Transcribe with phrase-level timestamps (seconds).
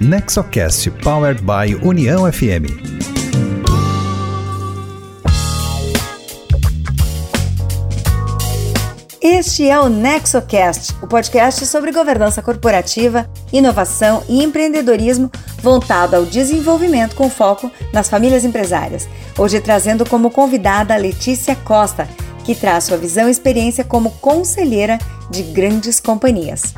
[0.00, 2.68] Nexocast Powered by União FM.
[9.22, 15.30] Este é o NexoCast, o podcast sobre governança corporativa, inovação e empreendedorismo
[15.62, 19.08] voltado ao desenvolvimento com foco nas famílias empresárias.
[19.38, 22.06] Hoje trazendo como convidada a Letícia Costa,
[22.44, 24.98] que traz sua visão e experiência como conselheira
[25.30, 26.74] de grandes companhias.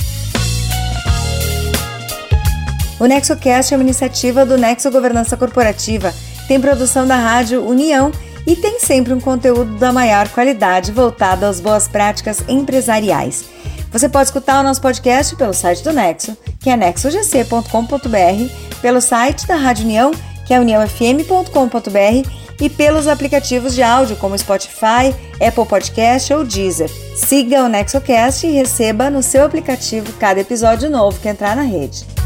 [3.00, 6.12] O NexoCast é uma iniciativa do Nexo Governança Corporativa,
[6.48, 8.10] tem produção da rádio União
[8.46, 13.44] e tem sempre um conteúdo da maior qualidade voltado às boas práticas empresariais.
[13.92, 19.46] Você pode escutar o nosso podcast pelo site do Nexo, que é nexogc.com.br, pelo site
[19.46, 20.10] da Rádio União,
[20.46, 22.28] que é uniãofm.com.br
[22.60, 26.90] e pelos aplicativos de áudio como Spotify, Apple Podcast ou Deezer.
[27.14, 32.17] Siga o NexoCast e receba no seu aplicativo cada episódio novo que entrar na rede.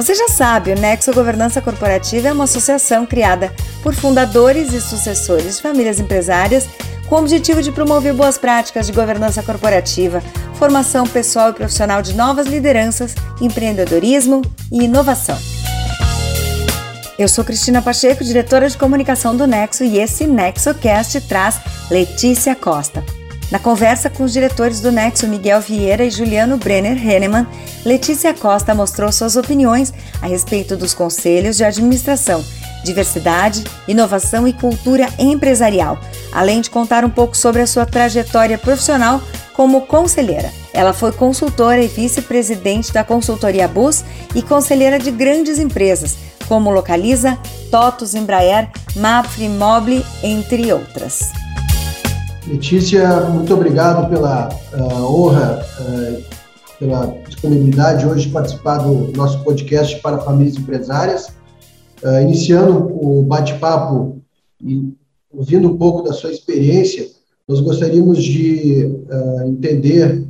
[0.00, 5.56] Você já sabe, o Nexo Governança Corporativa é uma associação criada por fundadores e sucessores
[5.56, 6.66] de famílias empresárias
[7.06, 10.22] com o objetivo de promover boas práticas de governança corporativa,
[10.54, 14.40] formação pessoal e profissional de novas lideranças, empreendedorismo
[14.72, 15.36] e inovação.
[17.18, 23.04] Eu sou Cristina Pacheco, diretora de comunicação do Nexo, e esse NexoCast traz Letícia Costa.
[23.50, 27.46] Na conversa com os diretores do Nexo, Miguel Vieira e Juliano Brenner Henneman,
[27.84, 32.44] Letícia Costa mostrou suas opiniões a respeito dos conselhos de administração,
[32.84, 35.98] diversidade, inovação e cultura empresarial,
[36.32, 39.20] além de contar um pouco sobre a sua trajetória profissional
[39.52, 40.52] como conselheira.
[40.72, 47.36] Ela foi consultora e vice-presidente da consultoria Bus e conselheira de grandes empresas, como Localiza,
[47.70, 51.39] TOTUS, Embraer, Mapfre, Mobile, entre outras.
[52.50, 56.24] Letícia, muito obrigado pela uh, honra, uh,
[56.80, 61.28] pela disponibilidade hoje de participar do nosso podcast para famílias empresárias.
[62.02, 64.20] Uh, iniciando o bate-papo
[64.60, 64.92] e
[65.32, 67.06] ouvindo um pouco da sua experiência,
[67.46, 69.00] nós gostaríamos de
[69.46, 70.24] entender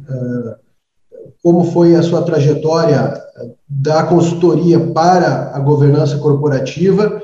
[1.42, 3.14] como foi a sua trajetória
[3.66, 7.22] da consultoria para a governança corporativa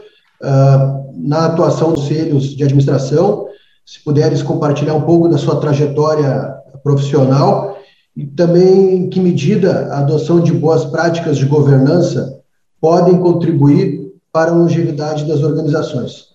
[1.15, 3.46] na atuação dos conselhos de administração
[3.87, 6.53] se puderes compartilhar um pouco da sua trajetória
[6.83, 7.79] profissional
[8.17, 12.43] e também em que medida a adoção de boas práticas de governança
[12.81, 16.27] podem contribuir para a longevidade das organizações.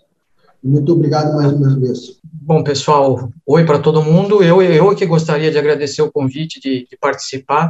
[0.64, 2.20] Muito obrigado mais uma vez.
[2.24, 4.42] Bom, pessoal, oi para todo mundo.
[4.42, 7.70] Eu, eu que gostaria de agradecer o convite de, de participar.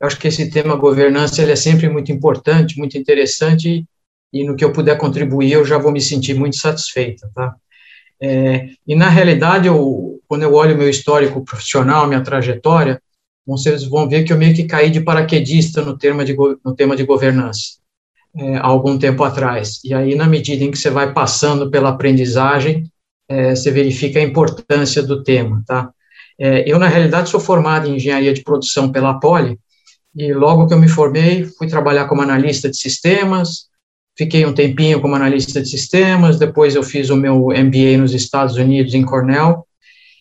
[0.00, 3.84] Eu acho que esse tema governança ele é sempre muito importante, muito interessante,
[4.32, 7.54] e no que eu puder contribuir, eu já vou me sentir muito satisfeita, tá?
[8.20, 13.00] É, e, na realidade, eu, quando eu olho meu histórico profissional, minha trajetória,
[13.46, 16.94] vocês vão ver que eu meio que caí de paraquedista no tema de, no tema
[16.94, 17.78] de governança,
[18.36, 19.80] é, há algum tempo atrás.
[19.84, 22.84] E aí, na medida em que você vai passando pela aprendizagem,
[23.28, 25.90] é, você verifica a importância do tema, tá?
[26.38, 29.58] É, eu, na realidade, sou formado em engenharia de produção pela Poli,
[30.14, 33.68] e logo que eu me formei, fui trabalhar como analista de sistemas,
[34.18, 38.56] Fiquei um tempinho como analista de sistemas, depois eu fiz o meu MBA nos Estados
[38.56, 39.64] Unidos, em Cornell,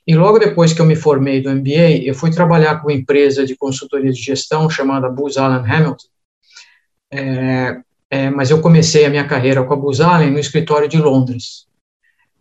[0.06, 3.44] e logo depois que eu me formei do MBA, eu fui trabalhar com uma empresa
[3.44, 6.08] de consultoria de gestão chamada Booz Allen Hamilton,
[7.12, 7.78] é,
[8.12, 11.66] é, mas eu comecei a minha carreira com a Booz Allen no escritório de Londres.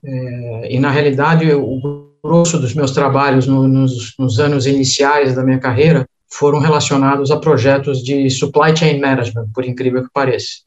[0.05, 5.35] É, e, na realidade, eu, o grosso dos meus trabalhos no, nos, nos anos iniciais
[5.35, 10.66] da minha carreira foram relacionados a projetos de supply chain management, por incrível que pareça.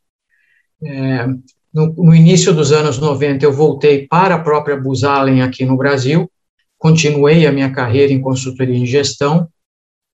[0.83, 1.27] É,
[1.73, 6.29] no, no, início dos anos 90, eu voltei para a própria Busalem aqui no Brasil,
[6.77, 9.47] continuei a minha carreira em consultoria em gestão.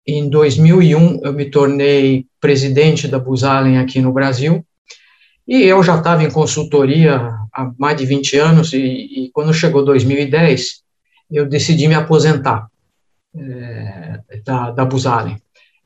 [0.05, 4.65] Em 2001, eu me tornei presidente da Busalem aqui no Brasil,
[5.47, 7.15] e eu já estava em consultoria
[7.53, 10.83] há mais de 20 anos, e, e quando chegou 2010,
[11.31, 12.67] eu decidi me aposentar
[13.35, 15.37] é, da, da Busalem.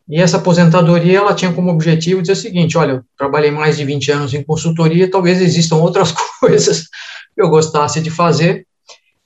[0.10, 3.86] E essa aposentadoria, ela tinha como objetivo dizer o seguinte, olha, eu trabalhei mais de
[3.86, 6.88] 20 anos em consultoria, talvez existam outras coisas
[7.36, 8.66] que eu gostasse de fazer,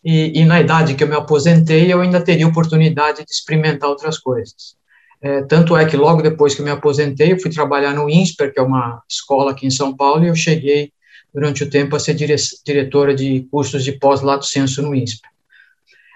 [0.03, 4.17] e, e, na idade que eu me aposentei, eu ainda teria oportunidade de experimentar outras
[4.17, 4.75] coisas.
[5.21, 8.53] É, tanto é que logo depois que eu me aposentei, eu fui trabalhar no INSPER,
[8.53, 10.91] que é uma escola aqui em São Paulo, e eu cheguei,
[11.33, 12.35] durante o tempo, a ser dire
[12.65, 15.31] diretora de cursos de pós-lato senso no INSPER.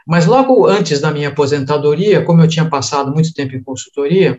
[0.06, 4.38] Mas logo antes da minha aposentadoria, como eu tinha passado muito tempo em consultoria,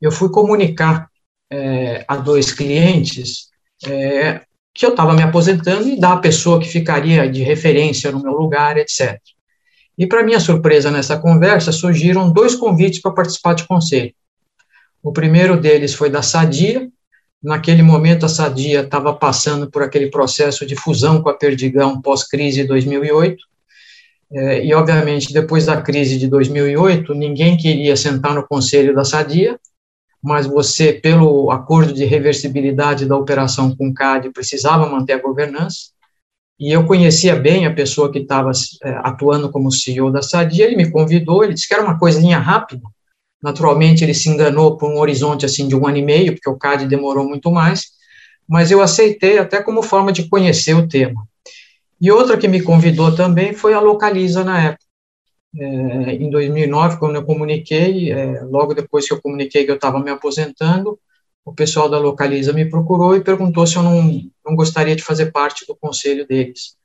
[0.00, 1.08] eu fui comunicar
[1.50, 3.48] é, a dois clientes
[3.86, 4.42] é,
[4.74, 8.76] que eu estava me aposentando e da pessoa que ficaria de referência no meu lugar,
[8.76, 9.18] etc.
[9.98, 14.12] E, para minha surpresa nessa conversa, surgiram dois convites para participar de conselho.
[15.02, 16.88] O primeiro deles foi da Sadia.
[17.42, 22.62] Naquele momento, a Sadia estava passando por aquele processo de fusão com a Perdigão pós-crise
[22.62, 23.42] de 2008.
[24.32, 29.58] É, e, obviamente, depois da crise de 2008, ninguém queria sentar no conselho da Sadia,
[30.26, 35.90] mas você, pelo acordo de reversibilidade da operação com o CAD, precisava manter a governança.
[36.58, 38.50] E eu conhecia bem a pessoa que estava
[38.82, 42.38] é, atuando como CEO da Sadia, ele me convidou, ele disse que era uma coisinha
[42.38, 42.82] rápida,
[43.42, 46.56] Naturalmente, ele se enganou por um horizonte assim de um ano e meio, porque o
[46.56, 47.84] CAD demorou muito mais,
[48.48, 51.26] mas eu aceitei até como forma de conhecer o tema.
[52.00, 54.85] E outra que me convidou também foi a Localiza na época.
[55.58, 59.98] É, em 2009, quando eu comuniquei, é, logo depois que eu comuniquei que eu estava
[60.00, 60.98] me aposentando,
[61.44, 64.02] o pessoal da Localiza me procurou e perguntou se eu não,
[64.44, 66.76] não gostaria de fazer parte do conselho deles.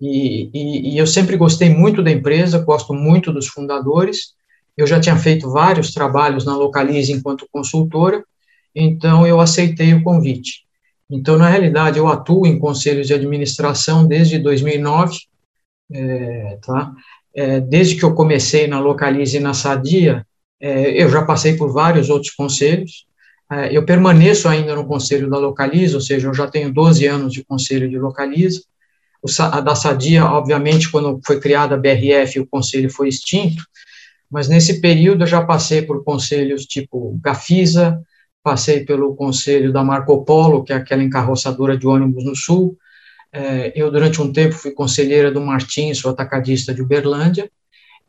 [0.00, 4.34] E, e, e eu sempre gostei muito da empresa, gosto muito dos fundadores,
[4.76, 8.24] eu já tinha feito vários trabalhos na Localize enquanto consultora,
[8.74, 10.64] então eu aceitei o convite.
[11.08, 15.18] Então, na realidade, eu atuo em conselhos de administração desde 2009,
[15.92, 16.92] é, tá?
[17.34, 20.26] É, desde que eu comecei na Localize e na Sadia,
[20.60, 23.06] é, eu já passei por vários outros conselhos.
[23.50, 27.32] É, eu permaneço ainda no conselho da Localize, ou seja, eu já tenho 12 anos
[27.32, 28.64] de conselho de Localize.
[29.22, 33.62] O, a da Sadia, obviamente, quando foi criada a BRF, o conselho foi extinto,
[34.30, 38.00] mas nesse período eu já passei por conselhos tipo Gafisa,
[38.42, 42.76] passei pelo conselho da Marco Polo, que é aquela encarroçadora de ônibus no Sul,
[43.74, 47.50] eu durante um tempo fui conselheira do Martins, o atacadista de Uberlândia,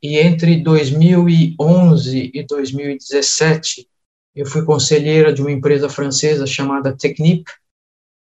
[0.01, 3.87] e entre 2011 e 2017
[4.35, 7.43] eu fui conselheira de uma empresa francesa chamada Technip,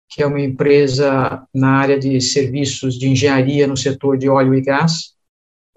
[0.08, 4.60] que é uma empresa na área de serviços de engenharia no setor de óleo e
[4.60, 5.14] gás,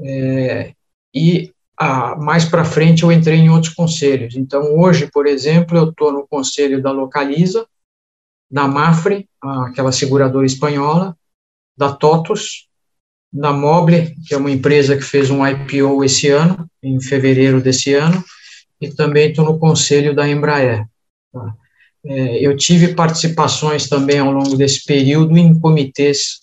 [0.01, 0.73] é,
[1.13, 4.35] e ah, mais para frente eu entrei em outros conselhos.
[4.35, 7.67] Então, hoje, por exemplo, eu estou no conselho da Localiza,
[8.53, 11.17] da Mafre, aquela seguradora espanhola,
[11.75, 12.67] da TOTUS,
[13.31, 17.95] da Moble, que é uma empresa que fez um IPO esse ano, em fevereiro desse
[17.95, 18.23] ano,
[18.79, 20.85] e também estou no conselho da Embraer.
[21.31, 21.55] Tá?
[22.05, 26.41] É, eu tive participações também ao longo desse período em comitês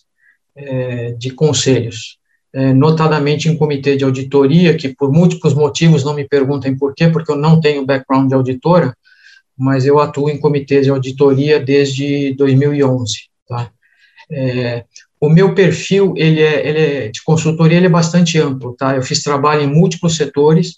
[0.56, 2.18] é, de conselhos
[2.52, 7.08] é, notadamente em comitê de auditoria, que por múltiplos motivos, não me perguntem por quê,
[7.08, 8.94] porque eu não tenho background de auditora,
[9.60, 13.70] mas eu atuo em comitês de auditoria desde 2011, tá?
[14.32, 14.84] É,
[15.20, 18.96] o meu perfil, ele é, ele é, de consultoria, ele é bastante amplo, tá?
[18.96, 20.76] Eu fiz trabalho em múltiplos setores,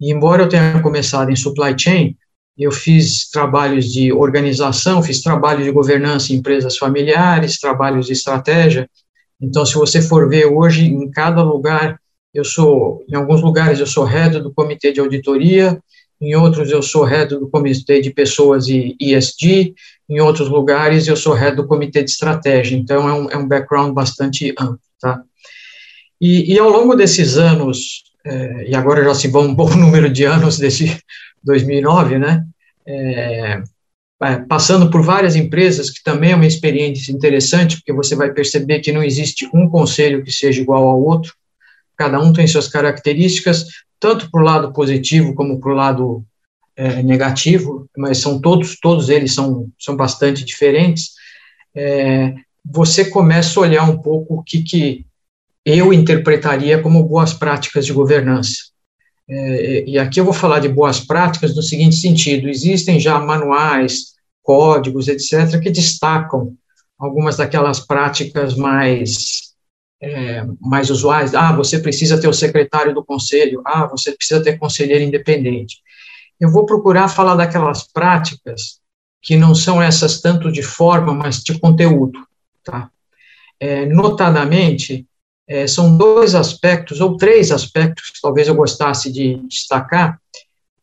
[0.00, 2.16] e embora eu tenha começado em supply chain,
[2.58, 8.88] eu fiz trabalhos de organização, fiz trabalhos de governança em empresas familiares, trabalhos de estratégia,
[9.40, 12.00] então, se você for ver hoje, em cada lugar,
[12.32, 15.78] eu sou, em alguns lugares eu sou head do comitê de auditoria,
[16.24, 19.74] em outros eu sou head do comitê de pessoas e ESG,
[20.08, 23.46] em outros lugares eu sou head do comitê de estratégia, então é um, é um
[23.46, 25.22] background bastante amplo, tá?
[26.20, 30.08] E, e ao longo desses anos, é, e agora já se vão um bom número
[30.08, 30.98] de anos desde
[31.42, 32.44] 2009, né,
[32.86, 33.62] é,
[34.22, 38.80] é, passando por várias empresas, que também é uma experiência interessante, porque você vai perceber
[38.80, 41.34] que não existe um conselho que seja igual ao outro,
[41.96, 43.66] cada um tem suas características,
[44.04, 46.26] tanto para o lado positivo como para o lado
[46.76, 51.12] é, negativo, mas são todos, todos eles são, são bastante diferentes,
[51.74, 55.06] é, você começa a olhar um pouco o que, que
[55.64, 58.56] eu interpretaria como boas práticas de governança.
[59.26, 64.12] É, e aqui eu vou falar de boas práticas no seguinte sentido: existem já manuais,
[64.42, 66.54] códigos, etc., que destacam
[66.98, 69.53] algumas daquelas práticas mais
[70.04, 71.34] é, mais usuais.
[71.34, 73.62] Ah, você precisa ter o secretário do conselho.
[73.64, 75.78] Ah, você precisa ter conselheiro independente.
[76.38, 78.80] Eu vou procurar falar daquelas práticas
[79.22, 82.26] que não são essas tanto de forma, mas de conteúdo,
[82.62, 82.90] tá?
[83.58, 85.06] É, notadamente,
[85.48, 90.20] é, são dois aspectos, ou três aspectos, que talvez eu gostasse de destacar.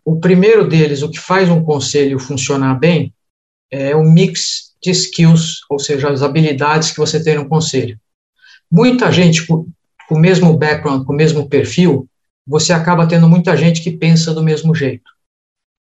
[0.04, 3.14] O primeiro deles, o que faz um conselho funcionar bem,
[3.70, 8.00] é o mix de skills, ou seja, as habilidades que você tem no conselho.
[8.72, 9.68] Muita gente com,
[10.10, 12.08] o mesmo background, com o mesmo perfil,
[12.48, 15.10] você acaba tendo muita gente que pensa do mesmo jeito.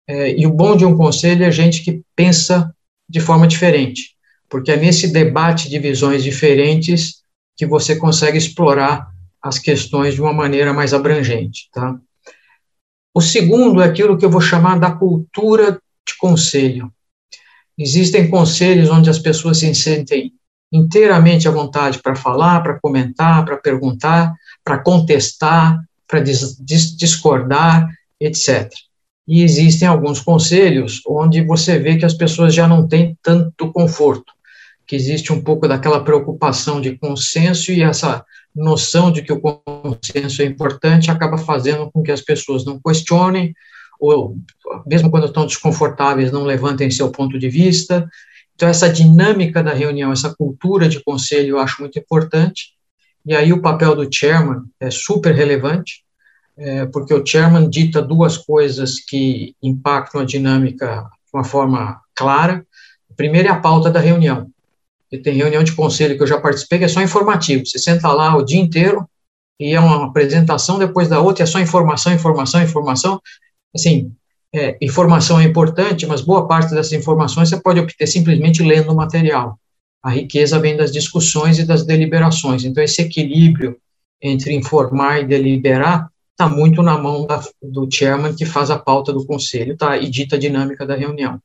[0.07, 2.73] É, e o bom de um conselho é gente que pensa
[3.09, 4.15] de forma diferente,
[4.49, 7.21] porque é nesse debate de visões diferentes
[7.55, 9.09] que você consegue explorar
[9.41, 11.97] as questões de uma maneira mais abrangente, tá?
[13.13, 16.91] O segundo é aquilo que eu vou chamar da cultura de conselho.
[17.77, 20.33] Existem conselhos onde as pessoas se sentem
[20.71, 26.57] inteiramente à vontade para falar, para comentar, para perguntar, para contestar, para dis
[26.95, 27.87] discordar,
[28.19, 28.69] etc.
[29.27, 34.31] e existem alguns conselhos onde você vê que as pessoas já não têm tanto conforto,
[34.85, 38.23] que existe um pouco daquela preocupação de consenso e essa
[38.53, 43.53] noção de que o consenso é importante acaba fazendo com que as pessoas não questionem,
[43.99, 44.35] ou
[44.85, 48.09] mesmo quando estão desconfortáveis, não levantem seu ponto de vista.
[48.61, 52.73] Então, essa dinâmica da reunião, essa cultura de conselho, eu acho muito importante.
[53.25, 56.03] E aí, o papel do chairman é super relevante,
[56.55, 62.63] é, porque o chairman dita duas coisas que impactam a dinâmica de uma forma clara.
[63.09, 64.51] A primeira é a pauta da reunião.
[65.11, 67.65] E tem reunião de conselho que eu já participei, que é só informativo.
[67.65, 69.09] Você senta lá o dia inteiro
[69.59, 73.19] e é uma apresentação depois da outra, é só informação, informação, informação.
[73.73, 74.13] Assim,
[74.53, 78.95] é, informação é importante, mas boa parte dessas informações você pode obter simplesmente lendo o
[78.95, 79.57] material.
[80.03, 82.65] A riqueza vem das discussões e das deliberações.
[82.65, 83.77] Então, esse equilíbrio
[84.21, 89.13] entre informar e deliberar está muito na mão da, do chairman que faz a pauta
[89.13, 91.39] do conselho tá, e dita a dinâmica da reunião.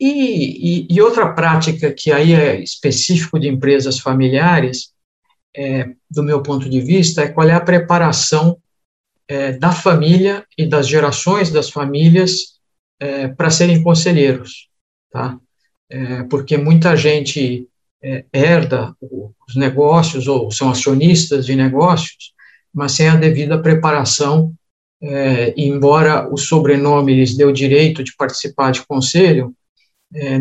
[0.00, 4.92] E, e, e, outra prática que aí é específico de empresas familiares,
[5.56, 8.58] é, do meu ponto de vista, é qual é a preparação
[9.28, 12.54] é, da família e das gerações das famílias
[13.00, 14.68] é, para serem conselheiros,
[15.10, 15.38] tá?
[15.90, 17.66] É, porque muita gente
[18.02, 18.94] é, herda
[19.46, 22.32] os negócios ou são acionistas de negócios,
[22.72, 24.52] mas sem a devida preparação,
[25.02, 29.54] é, embora o sobrenome lhes dê o direito de participar de conselho,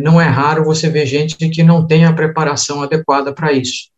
[0.03, 3.89] não é raro você ver gente que não tem a preparação adequada para isso.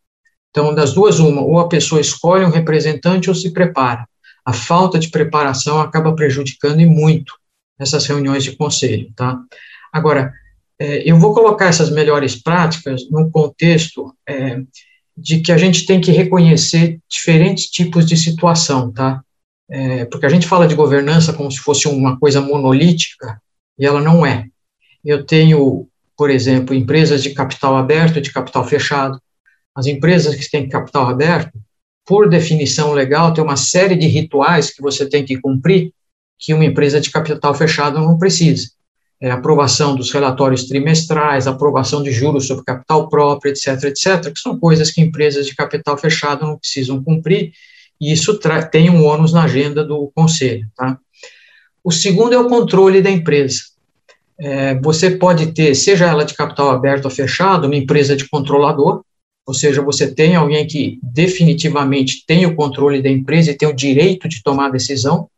[0.50, 4.08] Então, das duas, uma, ou a pessoa escolhe um representante ou se prepara.
[4.46, 7.34] A falta de preparação acaba prejudicando e muito
[7.80, 9.40] essas reuniões de conselho, tá?
[9.92, 10.32] Agora,
[10.80, 14.62] é, eu vou colocar essas melhores práticas num contexto é,
[15.18, 19.22] de que a gente tem que reconhecer diferentes tipos de situação, tá?
[19.70, 23.42] É, porque a gente fala de governança como se fosse uma coisa monolítica,
[23.80, 24.48] e ela não é.
[25.04, 25.88] Eu tenho,
[26.18, 29.20] por exemplo, empresas de capital aberto e de capital fechado.
[29.74, 31.58] As empresas que têm capital aberto,
[32.06, 35.92] por definição legal, tem uma série de rituais que você tem que cumprir
[36.38, 38.70] que uma empresa de capital fechado não precisa.
[39.22, 44.60] É, aprovação dos relatórios trimestrais, aprovação de juros sobre capital próprio, etc., etc., que são
[44.60, 47.52] coisas que empresas de capital fechado não precisam cumprir,
[48.00, 48.38] e isso
[48.72, 50.68] tem um ônus na agenda do conselho.
[50.76, 51.00] Tá?
[51.84, 53.76] O segundo é o controle da empresa
[54.40, 59.04] é, você pode ter, seja ela de capital aberto ou fechado, uma empresa de controlador,
[59.46, 63.76] ou seja, você tem alguém que definitivamente tem o controle da empresa e tem o
[63.76, 65.30] direito de tomar a decisão,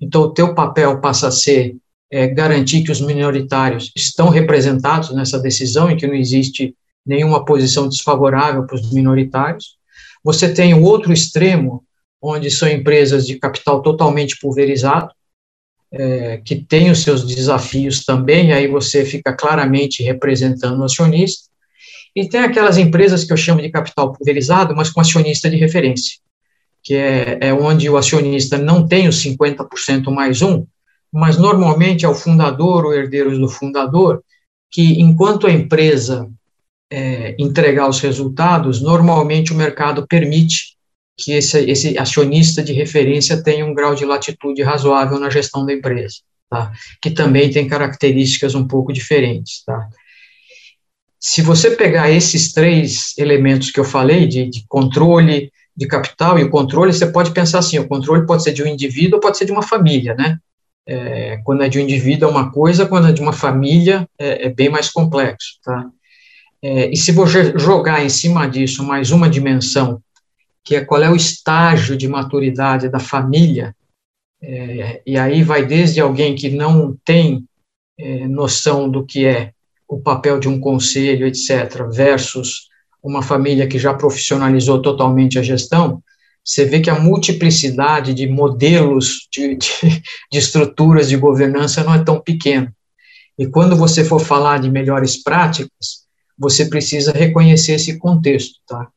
[0.00, 1.76] então o teu papel passa a ser
[2.10, 6.74] é, garantir que os minoritários estão representados nessa decisão e que não existe
[7.04, 9.76] nenhuma posição desfavorável para os minoritários.
[10.24, 11.84] Você tem o outro extremo,
[12.20, 15.10] onde são empresas de capital totalmente pulverizado,
[15.92, 21.48] é, que tem os seus desafios também, aí você fica claramente representando o acionista,
[22.16, 26.18] e tem aquelas empresas que eu chamo de capital pulverizado, mas com acionista de referência,
[26.82, 30.64] que é, é onde o acionista não tem os 50% mais um,
[31.12, 34.22] mas normalmente é o fundador ou herdeiros do fundador,
[34.70, 36.26] que enquanto a empresa
[36.90, 40.74] é, entregar os resultados, normalmente o mercado permite
[41.18, 45.72] que esse, esse acionista de referência tenha um grau de latitude razoável na gestão da
[45.72, 46.16] empresa,
[46.48, 46.72] tá?
[47.02, 49.62] que também tem características um pouco diferentes.
[49.64, 49.88] Tá?
[51.28, 56.44] Se você pegar esses três elementos que eu falei, de, de controle de capital e
[56.44, 59.36] o controle, você pode pensar assim, o controle pode ser de um indivíduo ou pode
[59.36, 60.38] ser de uma família, né?
[60.86, 64.46] É, quando é de um indivíduo é uma coisa, quando é de uma família é,
[64.46, 65.90] é bem mais complexo, tá?
[66.62, 70.00] É, e se você jogar em cima disso mais uma dimensão
[70.62, 73.74] que é qual é o estágio de maturidade da família,
[74.40, 77.44] é, e aí vai desde alguém que não tem
[77.98, 79.55] é, noção do que é
[79.88, 82.68] o papel de um conselho, etc., versus
[83.02, 86.02] uma família que já profissionalizou totalmente a gestão,
[86.44, 92.02] você vê que a multiplicidade de modelos de, de, de estruturas de governança não é
[92.02, 92.72] tão pequena.
[93.38, 96.06] E quando você for falar de melhores práticas,
[96.38, 98.88] você precisa reconhecer esse contexto, tá?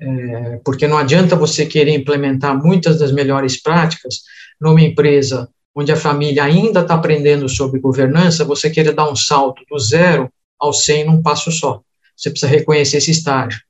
[0.00, 4.22] É, porque não adianta você querer implementar muitas das melhores práticas
[4.60, 9.62] numa empresa onde a família ainda está aprendendo sobre governança, você querer dar um salto
[9.70, 11.80] do zero ao 100 num passo só.
[12.16, 13.60] Você precisa reconhecer esse estágio.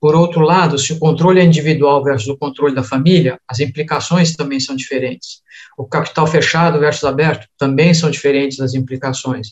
[0.00, 4.34] Por outro lado, se o controle é individual versus o controle da família, as implicações
[4.34, 5.42] também são diferentes.
[5.76, 9.48] O capital fechado versus aberto também são diferentes as implicações.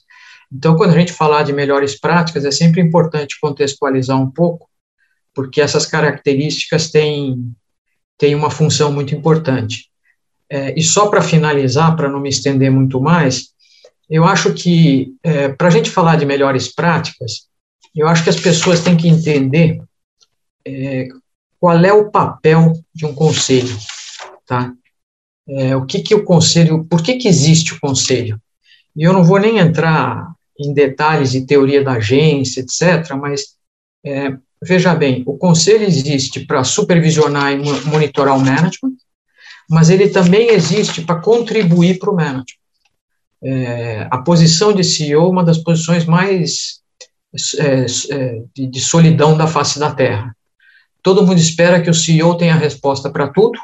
[0.50, 4.70] Então, quando a gente falar de melhores práticas, é sempre importante contextualizar um pouco
[5.34, 7.54] porque essas características têm,
[8.16, 9.90] têm uma função muito importante.
[10.48, 13.48] É, e só para finalizar, para não me estender muito mais,
[14.08, 17.48] eu acho que, é, para a gente falar de melhores práticas,
[17.94, 19.80] eu acho que as pessoas têm que entender
[20.64, 21.08] é,
[21.58, 23.76] qual é o papel de um conselho,
[24.46, 24.72] tá?
[25.48, 28.40] É, o que que o conselho, por que que existe o conselho?
[28.94, 33.56] E eu não vou nem entrar em detalhes de teoria da agência, etc., mas
[34.04, 37.56] é, veja bem, o conselho existe para supervisionar e
[37.88, 38.96] monitorar o management,
[39.68, 42.44] mas ele também existe para contribuir para o management.
[43.42, 46.80] É, a posição de CEO é uma das posições mais
[47.58, 50.34] é, é, de, de, solidão da face da Terra.
[51.02, 53.58] Todo mundo espera que o CEO tenha a resposta para tudo,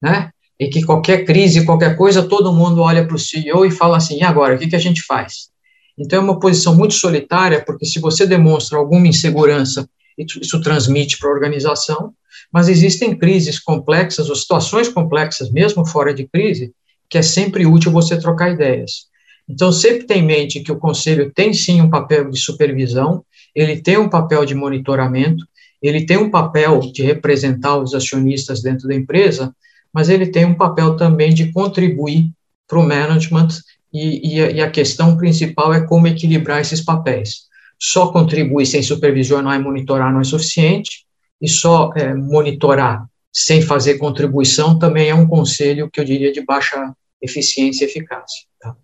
[0.00, 0.30] né?
[0.58, 4.18] E que qualquer crise, qualquer coisa, todo mundo olha para o CEO e fala assim:
[4.18, 5.50] e agora, o que, que a gente faz?
[5.96, 9.88] Então, é uma posição muito solitária, porque se você demonstra alguma insegurança,
[10.18, 12.12] isso, transmite para a organização,
[12.52, 16.72] mas existem crises complexas ou situações complexas, mesmo fora de crise,
[17.08, 19.06] que é sempre útil você trocar ideias.
[19.48, 23.80] Então, sempre tem em mente que o conselho tem sim um papel de supervisão, ele
[23.80, 25.44] tem um papel de monitoramento,
[25.80, 29.54] ele tem um papel de representar os acionistas dentro da empresa,
[29.92, 32.30] mas ele tem um papel também de contribuir
[32.66, 33.48] para o management,
[33.92, 37.47] e, e, a, e a questão principal é como equilibrar esses papéis.
[37.78, 41.06] Só contribuir sem supervisionar e monitorar não é suficiente,
[41.40, 46.44] e só é, monitorar sem fazer contribuição também é um conselho que eu diria de
[46.44, 46.92] baixa
[47.22, 48.46] eficiência e eficácia.
[48.60, 48.74] Tá?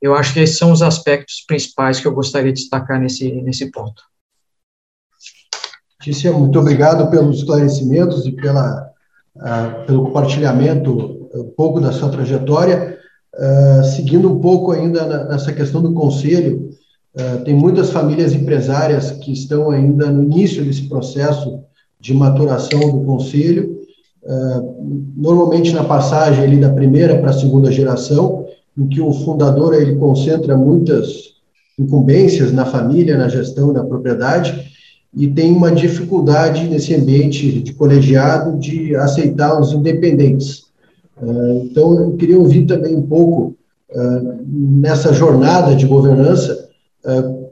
[0.00, 3.70] Eu acho que esses são os aspectos principais que eu gostaria de destacar nesse, nesse
[3.70, 4.02] ponto.
[6.00, 8.90] Tícia, muito obrigado pelos esclarecimentos e pela,
[9.36, 12.98] uh, pelo compartilhamento um pouco da sua trajetória.
[13.34, 16.70] Uh, seguindo um pouco ainda na, nessa questão do conselho,
[17.14, 21.60] uh, tem muitas famílias empresárias que estão ainda no início desse processo
[22.00, 23.78] de maturação do conselho,
[25.16, 29.96] normalmente na passagem ali da primeira para a segunda geração, em que o fundador ele
[29.96, 31.34] concentra muitas
[31.78, 34.70] incumbências na família, na gestão, na propriedade,
[35.14, 40.64] e tem uma dificuldade nesse ambiente de colegiado de aceitar os independentes.
[41.20, 43.54] Uh, então, eu queria ouvir também um pouco,
[44.46, 46.69] nessa jornada de governança,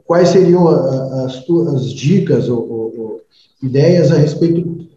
[0.05, 3.21] quais seriam as, as dicas ou, ou, ou,
[3.61, 4.87] ideias a respeito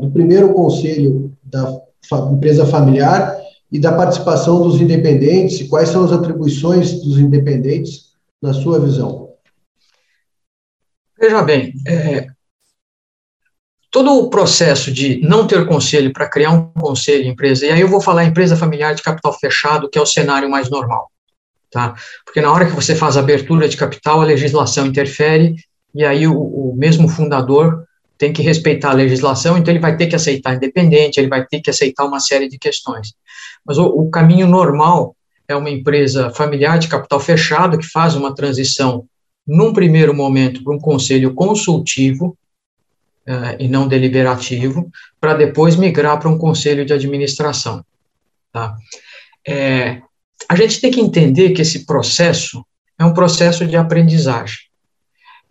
[0.00, 1.80] do primeiro conselho da
[2.32, 3.38] empresa familiar
[3.70, 9.28] e da participação dos independentes, e quais são as atribuições dos independentes na sua visão?
[11.20, 12.28] Veja bem, é,
[13.90, 17.88] todo o processo de não ter conselho para criar um conselho empresa, e aí eu
[17.88, 21.10] vou falar empresa familiar de capital fechado, que é o cenário mais normal,
[21.70, 21.94] tá?
[22.24, 25.56] Porque na hora que você faz a abertura de capital, a legislação interfere,
[25.94, 27.84] e aí o, o mesmo fundador
[28.16, 31.60] tem que respeitar a legislação, então ele vai ter que aceitar independente, ele vai ter
[31.60, 33.14] que aceitar uma série de questões.
[33.64, 35.14] Mas o, o caminho normal
[35.46, 39.06] é uma empresa familiar de capital fechado que faz uma transição,
[39.46, 42.36] num primeiro momento, para um conselho consultivo,
[43.28, 47.84] uh, e não deliberativo, para depois migrar para um conselho de administração.
[48.52, 48.76] Tá?
[49.46, 50.02] É,
[50.48, 52.64] a gente tem que entender que esse processo
[52.98, 54.58] é um processo de aprendizagem.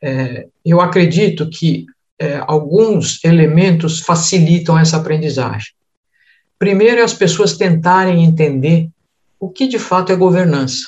[0.01, 1.85] É, eu acredito que
[2.19, 5.69] é, alguns elementos facilitam essa aprendizagem.
[6.59, 8.89] Primeiro é as pessoas tentarem entender
[9.39, 10.87] o que de fato é governança,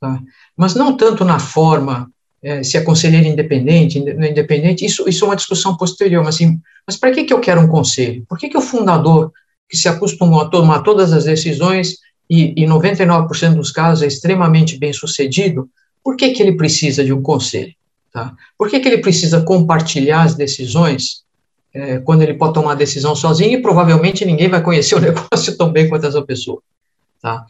[0.00, 0.20] tá?
[0.56, 2.10] mas não tanto na forma,
[2.42, 6.34] é, se é conselheiro independente, não é independente, isso, isso é uma discussão posterior, mas,
[6.34, 8.24] assim, mas para que, que eu quero um conselho?
[8.28, 9.32] Por que, que o fundador,
[9.68, 11.96] que se acostumou a tomar todas as decisões
[12.28, 15.68] e, e 99% dos casos é extremamente bem sucedido,
[16.02, 17.74] por que, que ele precisa de um conselho?
[18.12, 18.34] Tá?
[18.56, 21.24] Por que, que ele precisa compartilhar as decisões
[21.72, 25.56] é, quando ele pode tomar a decisão sozinho e provavelmente ninguém vai conhecer o negócio
[25.56, 26.62] tão bem quanto essa pessoa?
[27.20, 27.44] Tá?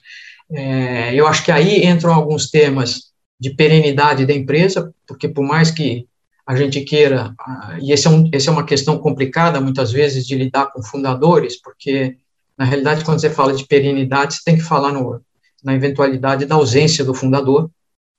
[0.50, 5.70] É, eu acho que aí entram alguns temas de perenidade da empresa, porque por mais
[5.70, 6.06] que
[6.46, 7.34] a gente queira,
[7.80, 11.60] e esse é, um, esse é uma questão complicada muitas vezes de lidar com fundadores,
[11.60, 12.16] porque
[12.56, 15.20] na realidade quando você fala de perenidade, você tem que falar no,
[15.62, 17.70] na eventualidade da ausência do fundador,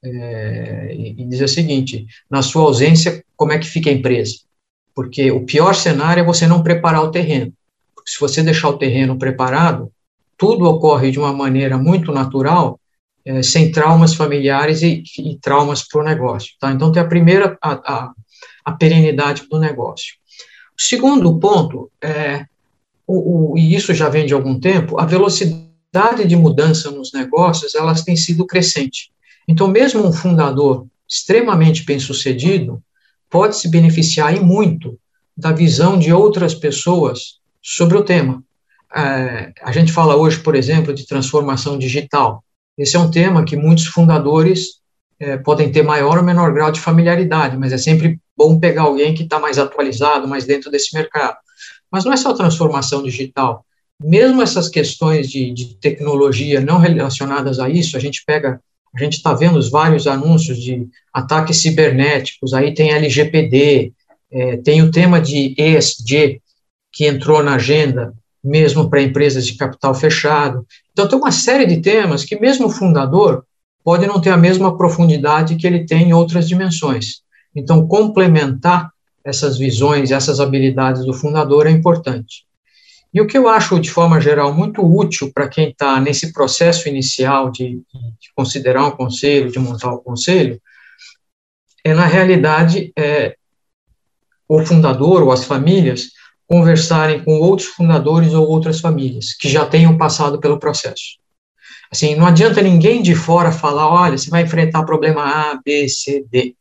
[0.03, 4.35] é, e, e dizer o seguinte: na sua ausência, como é que fica a empresa?
[4.93, 7.51] Porque o pior cenário é você não preparar o terreno.
[7.93, 9.91] Porque se você deixar o terreno preparado,
[10.37, 12.79] tudo ocorre de uma maneira muito natural,
[13.25, 16.53] é, sem traumas familiares e, e traumas para o negócio.
[16.59, 16.71] Tá?
[16.71, 18.11] Então, tem a primeira, a, a,
[18.63, 20.15] a perenidade do negócio.
[20.77, 22.45] O segundo ponto é,
[23.07, 27.75] o, o, e isso já vem de algum tempo, a velocidade de mudança nos negócios,
[27.75, 29.11] elas tem sido crescente.
[29.47, 32.81] Então, mesmo um fundador extremamente bem-sucedido
[33.29, 34.99] pode se beneficiar e muito
[35.37, 38.43] da visão de outras pessoas sobre o tema.
[38.95, 42.43] é, a gente fala hoje, por exemplo, de transformação digital.
[42.77, 44.79] Esse é um tema que muitos fundadores
[45.19, 49.13] é, podem ter maior ou menor grau de familiaridade, mas é sempre bom pegar alguém
[49.13, 51.37] que está mais atualizado, mais dentro desse mercado.
[51.95, 53.65] Mas não é só transformação digital.
[53.97, 58.59] Mesmo essas questões de, de tecnologia não relacionadas a isso, a gente pega,
[58.93, 63.93] a gente está vendo os vários anúncios de ataques cibernéticos, aí tem LGPD,
[64.29, 66.41] é, tem o tema de ESG,
[66.91, 70.67] que entrou na agenda, mesmo para empresas de capital fechado.
[70.91, 73.45] Então, tem uma série de temas que, mesmo o fundador,
[73.85, 77.21] pode não ter a mesma profundidade que ele tem em outras dimensões.
[77.55, 78.91] Então, complementar
[79.25, 82.45] essas visões, essas habilidades do fundador é importante.
[83.11, 86.87] E o que eu acho, de forma geral, muito útil para quem está nesse processo
[86.87, 87.81] inicial de,
[88.19, 90.61] de, considerar um conselho, de montar o um conselho,
[91.83, 93.35] é, na realidade, é,
[94.47, 96.09] o fundador ou as famílias
[96.47, 101.17] conversarem com outros fundadores ou outras famílias que já tenham passado pelo processo.
[101.91, 106.25] Assim, não adianta ninguém de fora falar, olha, você vai enfrentar problema A, B, C,
[106.29, 106.55] D.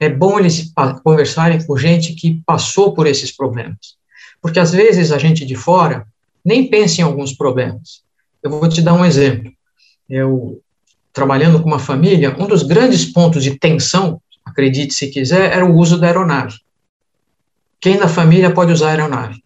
[0.00, 0.72] É bom eles
[1.04, 3.98] conversarem com gente que passou por esses problemas.
[4.40, 6.06] Porque às vezes a gente de fora
[6.42, 8.02] nem pensa em alguns problemas.
[8.42, 9.52] Eu vou te dar um exemplo.
[10.08, 10.60] Eu,
[11.12, 15.76] trabalhando com uma família, um dos grandes pontos de tensão, acredite se quiser, era o
[15.76, 16.56] uso da aeronave.
[17.78, 19.42] Quem na família pode usar a aeronave?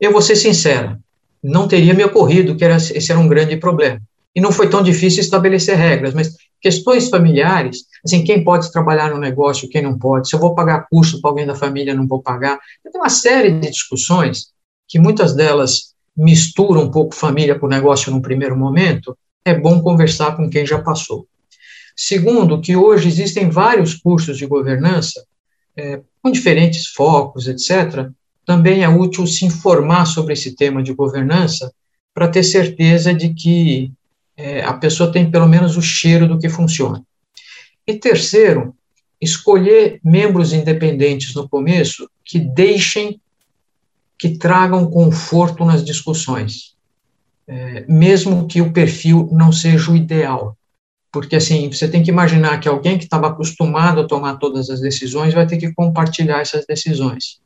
[0.00, 0.98] Eu vou ser sincera,
[1.42, 4.00] não teria me ocorrido que era, esse era um grande problema.
[4.34, 9.18] E não foi tão difícil estabelecer regras, mas questões familiares, assim, quem pode trabalhar no
[9.18, 12.22] negócio, quem não pode, se eu vou pagar custo para alguém da família, não vou
[12.22, 12.58] pagar.
[12.82, 14.52] Tem uma série de discussões
[14.88, 20.36] que muitas delas misturam um pouco família com negócio num primeiro momento, é bom conversar
[20.36, 21.26] com quem já passou.
[21.96, 25.24] Segundo, que hoje existem vários cursos de governança
[25.76, 28.08] é, com diferentes focos, etc.
[28.46, 31.72] Também é útil se informar sobre esse tema de governança
[32.14, 33.92] para ter certeza de que
[34.42, 37.00] é, a pessoa tem pelo menos o cheiro do que funciona.
[37.86, 38.74] E terceiro,
[39.20, 43.20] escolher membros independentes no começo que deixem,
[44.18, 46.74] que tragam conforto nas discussões,
[47.46, 50.56] é, mesmo que o perfil não seja o ideal.
[51.12, 54.80] Porque, assim, você tem que imaginar que alguém que estava acostumado a tomar todas as
[54.80, 57.40] decisões vai ter que compartilhar essas decisões.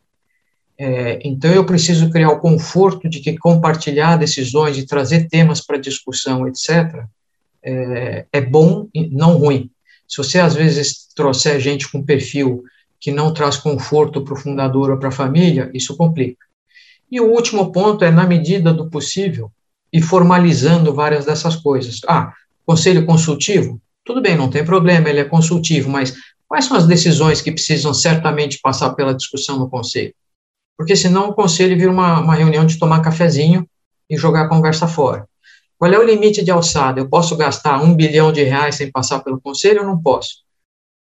[0.78, 5.78] É, então, eu preciso criar o conforto de que compartilhar decisões, de trazer temas para
[5.78, 7.04] discussão, etc.,
[7.62, 9.70] é, é bom e não ruim.
[10.06, 12.62] Se você, às vezes, trouxer gente com perfil
[13.00, 16.44] que não traz conforto para o fundador ou para a família, isso complica.
[17.10, 19.50] E o último ponto é, na medida do possível,
[19.92, 22.00] e formalizando várias dessas coisas.
[22.06, 22.32] Ah,
[22.66, 23.80] conselho consultivo?
[24.04, 26.14] Tudo bem, não tem problema, ele é consultivo, mas
[26.46, 30.14] quais são as decisões que precisam certamente passar pela discussão no conselho?
[30.76, 33.66] Porque senão o conselho vira uma, uma reunião de tomar cafezinho
[34.08, 35.26] e jogar a conversa fora.
[35.78, 37.00] Qual é o limite de alçada?
[37.00, 40.44] Eu posso gastar um bilhão de reais sem passar pelo conselho ou não posso?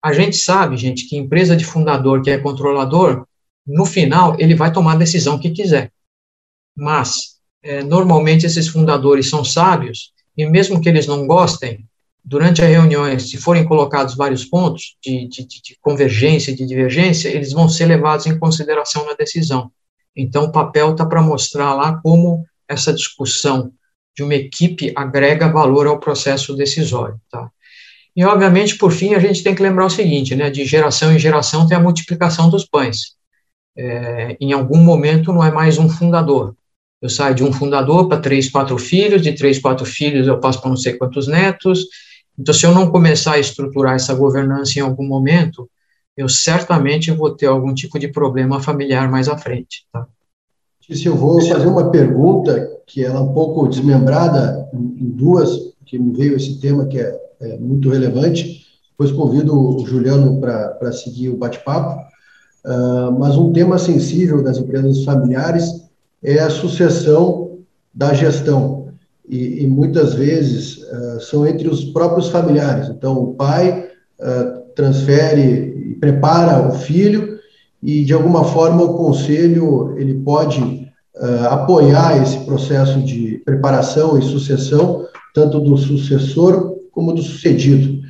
[0.03, 3.27] A gente sabe, gente, que empresa de fundador que é controlador,
[3.67, 5.93] no final, ele vai tomar a decisão que quiser.
[6.77, 11.87] Mas, é, normalmente, esses fundadores são sábios, e mesmo que eles não gostem,
[12.25, 17.29] durante as reuniões, se forem colocados vários pontos de, de, de convergência e de divergência,
[17.29, 19.71] eles vão ser levados em consideração na decisão.
[20.15, 23.73] Então, o papel está para mostrar lá como essa discussão
[24.15, 27.19] de uma equipe agrega valor ao processo decisório.
[27.31, 27.51] Tá?
[28.15, 31.19] E, obviamente, por fim, a gente tem que lembrar o seguinte, né, de geração em
[31.19, 33.17] geração tem a multiplicação dos pães.
[33.75, 36.55] É, em algum momento não é mais um fundador.
[37.01, 40.61] Eu saio de um fundador para três, quatro filhos, de três, quatro filhos eu passo
[40.61, 41.87] para não sei quantos netos,
[42.43, 45.71] então, se eu não começar a estruturar essa governança em algum momento,
[46.17, 49.87] eu certamente vou ter algum tipo de problema familiar mais à frente.
[49.93, 50.09] Tá?
[50.91, 55.97] Se eu vou fazer uma pergunta que ela é um pouco desmembrada em duas, que
[55.97, 58.67] me veio esse tema que é, é muito relevante.
[58.91, 62.03] Depois convido o Juliano para seguir o bate-papo.
[62.65, 65.89] Uh, mas um tema sensível das empresas familiares
[66.21, 67.59] é a sucessão
[67.95, 68.82] da gestão
[69.29, 72.89] e, e muitas vezes uh, são entre os próprios familiares.
[72.89, 77.39] Então, o pai uh, transfere e prepara o filho
[77.83, 84.23] e, de alguma forma, o conselho ele pode uh, apoiar esse processo de preparação e
[84.23, 88.03] sucessão, tanto do sucessor como do sucedido.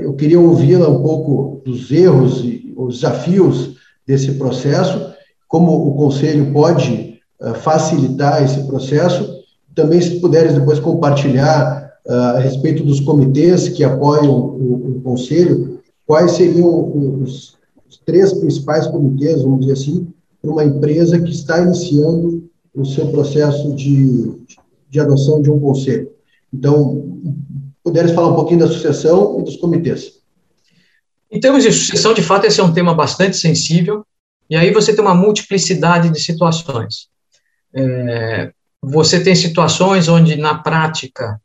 [0.00, 5.12] eu queria ouvi-la um pouco dos erros e os desafios desse processo,
[5.46, 7.20] como o conselho pode
[7.62, 9.37] facilitar esse processo
[9.78, 15.80] também, se puderes depois compartilhar uh, a respeito dos comitês que apoiam o, o conselho,
[16.04, 17.56] quais seriam os,
[17.88, 20.08] os, três principais comitês, vamos dizer assim,
[20.42, 24.32] para uma empresa que está iniciando o seu processo de,
[24.90, 26.10] de adoção de um conselho.
[26.52, 27.20] Então,
[27.84, 30.14] puderes falar um pouquinho da sucessão e dos comitês.
[31.30, 34.04] Em termos de sucessão, de fato, esse é um tema bastante sensível,
[34.50, 37.06] e aí você tem uma multiplicidade de situações.
[37.72, 38.50] É,
[38.82, 41.40] você tem situações onde, na prática,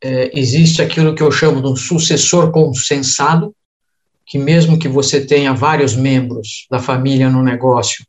[0.00, 3.54] é, existe aquilo que eu chamo de um sucessor consensado,
[4.24, 8.04] que mesmo que você tenha vários membros da família no negócio,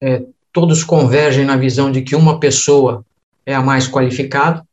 [0.00, 3.04] é, todos convergem na visão de que uma pessoa
[3.44, 4.64] é a mais qualificada.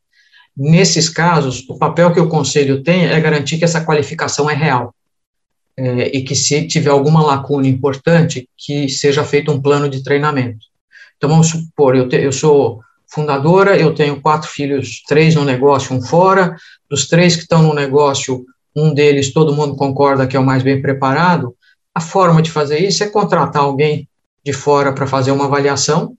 [0.55, 4.93] Nesses casos, o papel que o conselho tem é garantir que essa qualificação é real
[5.77, 10.65] é, e que se tiver alguma lacuna importante, que seja feito um plano de treinamento.
[11.15, 15.95] Então, vamos supor, eu, te, eu sou fundadora, eu tenho quatro filhos, três no negócio,
[15.95, 16.55] um fora,
[16.89, 20.61] dos três que estão no negócio, um deles todo mundo concorda que é o mais
[20.61, 21.55] bem preparado,
[21.93, 24.07] a forma de fazer isso é contratar alguém
[24.45, 26.15] de fora para fazer uma avaliação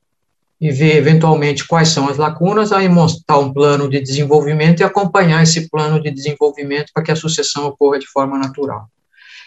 [0.61, 5.43] e ver eventualmente quais são as lacunas, aí mostrar um plano de desenvolvimento e acompanhar
[5.43, 8.89] esse plano de desenvolvimento para que a sucessão ocorra de forma natural.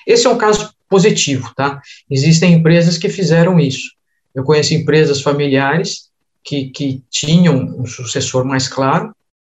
[0.08, 1.82] Esse é um caso positivo, tá?
[2.10, 3.92] Existem empresas que fizeram isso.
[4.34, 6.11] Eu conheço empresas familiares
[6.44, 9.14] que, que tinham um sucessor mais claro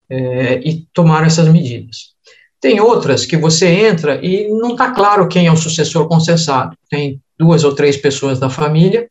[0.09, 2.15] é, e tomaram essas medidas.
[2.59, 6.75] Tem outras que você entra e não está claro quem é o sucessor consensado.
[6.89, 9.07] Tem duas ou três pessoas da família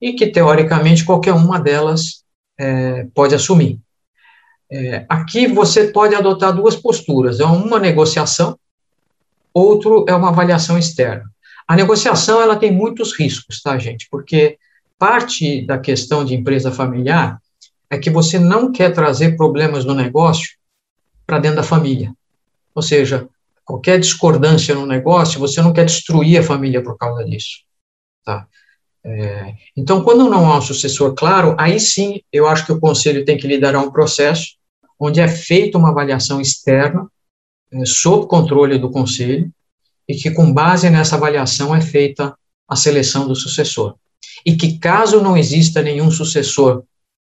[0.00, 2.24] e que, teoricamente, qualquer uma delas
[2.58, 3.78] é, pode assumir.
[4.70, 8.58] É, aqui você pode adotar duas posturas: é uma negociação,
[9.52, 11.24] outro é uma avaliação externa.
[11.66, 14.08] A negociação ela tem muitos riscos, tá, gente?
[14.10, 14.58] Porque
[14.98, 17.40] parte da questão de empresa familiar
[17.90, 20.56] é que você não quer trazer problemas no negócio
[21.26, 22.12] para dentro da família.
[22.74, 23.28] Ou seja,
[23.64, 27.62] qualquer discordância no negócio, você não quer destruir a família por causa disso.
[28.24, 28.46] Tá?
[29.04, 33.24] É, então, quando não há um sucessor claro, aí sim eu acho que o conselho
[33.24, 34.56] tem que liderar um processo
[34.98, 37.08] onde é feita uma avaliação externa,
[37.70, 39.50] é, sob controle do conselho,
[40.08, 43.94] e que com base nessa avaliação é feita a seleção do sucessor.
[44.44, 46.84] E que caso não exista nenhum sucessor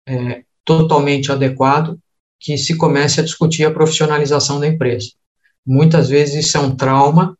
[0.07, 1.97] é, totalmente adequado,
[2.39, 5.11] que se comece a discutir a profissionalização da empresa.
[5.65, 7.37] Muitas vezes isso é um trauma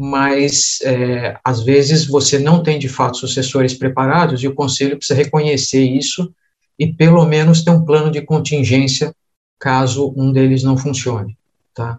[0.00, 5.18] mas é, às vezes você não tem de fato sucessores preparados e o conselho precisa
[5.18, 6.32] reconhecer isso
[6.78, 9.12] e pelo menos ter um plano de contingência
[9.58, 11.36] caso um deles não funcione,
[11.74, 11.98] tá?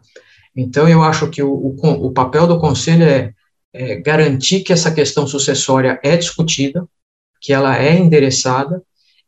[0.55, 3.33] Então eu acho que o, o, o papel do conselho é,
[3.73, 6.87] é garantir que essa questão sucessória é discutida,
[7.41, 8.81] que ela é endereçada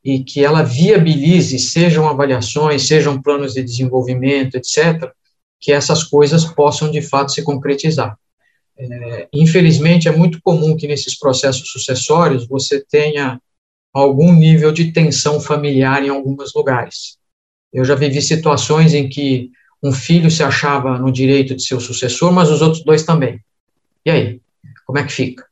[0.04, 5.12] e que ela viabilize, sejam avaliações, sejam planos de desenvolvimento, etc.,
[5.60, 8.18] que essas coisas possam de fato se concretizar.
[8.78, 13.40] É, infelizmente, é muito comum que nesses processos sucessórios você tenha
[13.94, 17.18] algum nível de tensão familiar em alguns lugares.
[17.72, 19.52] Eu já vivi situações em que
[19.84, 23.40] um filho se achava no direito de ser o sucessor, mas os outros dois também.
[24.06, 24.42] E aí?
[24.86, 25.46] Como é que fica?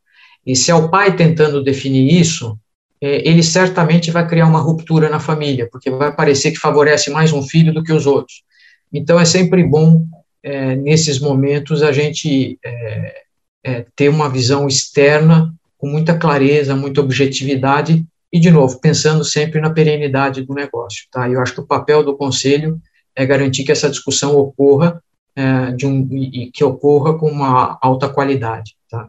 [0.46, 2.58] E se é o pai tentando definir isso,
[3.02, 7.32] é, ele certamente vai criar uma ruptura na família, porque vai parecer que favorece mais
[7.32, 8.44] um filho do que os outros.
[8.92, 10.06] Então, é sempre bom
[10.44, 13.24] é, nesses momentos, a gente é,
[13.64, 19.62] é, ter uma visão externa com muita clareza, muita objetividade e, de novo, pensando sempre
[19.62, 21.06] na perenidade do negócio.
[21.12, 21.30] Tá?
[21.30, 22.82] Eu acho que o papel do conselho
[23.16, 25.02] é garantir que essa discussão ocorra
[25.40, 28.76] é, de um, e que ocorra com uma alta qualidade.
[28.90, 29.08] Tá?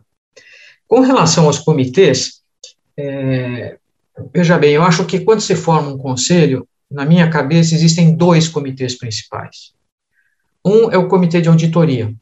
[0.87, 2.43] Com relação aos comitês,
[2.97, 3.79] é,
[4.33, 8.49] veja bem, eu acho que quando se forma um conselho, na minha cabeça existem dois
[8.49, 9.73] comitês principais.
[10.65, 12.15] Um é o comitê de auditoria.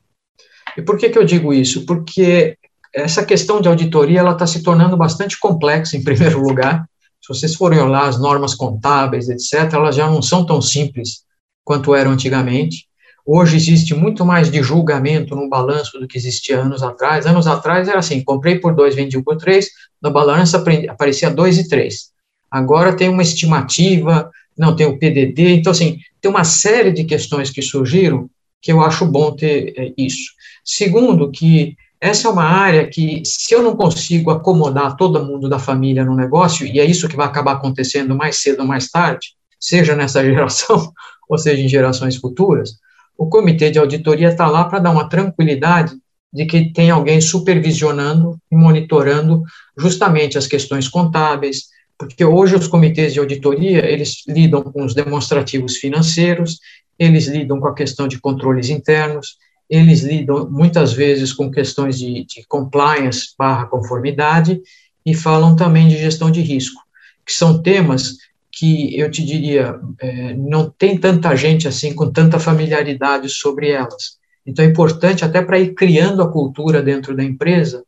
[0.75, 1.85] E por que, que eu digo isso?
[1.85, 2.57] Porque
[2.94, 6.88] essa questão de auditoria ela está se tornando bastante complexa, em primeiro lugar.
[7.21, 11.25] Se vocês forem olhar as normas contábeis, etc., elas já não são tão simples
[11.62, 12.88] quanto eram antigamente.
[13.31, 17.27] Hoje existe muito mais de julgamento no balanço do que existia anos atrás.
[17.27, 19.69] Anos atrás era assim: comprei por dois, vendi por três,
[20.01, 22.09] no balanço aparecia dois e três.
[22.51, 27.51] Agora tem uma estimativa, não tem o PDD, então, assim, tem uma série de questões
[27.51, 28.31] que surgiram
[28.62, 30.33] que eu acho bom ter é, isso.
[30.64, 35.59] Segundo, que essa é uma área que, se eu não consigo acomodar todo mundo da
[35.59, 39.35] família no negócio, e é isso que vai acabar acontecendo mais cedo ou mais tarde,
[39.61, 40.91] seja nessa geração
[41.29, 42.79] ou seja em gerações futuras,
[43.19, 45.93] o comitê de auditoria está lá para dar uma tranquilidade
[46.33, 49.43] de que tem alguém supervisionando e monitorando
[49.77, 51.65] justamente as questões contábeis,
[51.99, 56.61] porque hoje os comitês de auditoria, eles lidam com os demonstrativos financeiros,
[56.97, 59.37] eles lidam com a questão de controles internos,
[59.69, 64.61] eles lidam muitas vezes com questões de, de compliance barra conformidade
[65.05, 66.81] e falam também de gestão de risco,
[67.27, 68.17] que são temas
[68.59, 74.18] que eu te diria, é, não tem tanta gente assim com tanta familiaridade sobre elas.
[74.44, 77.85] Então é importante até para ir criando a cultura dentro da empresa,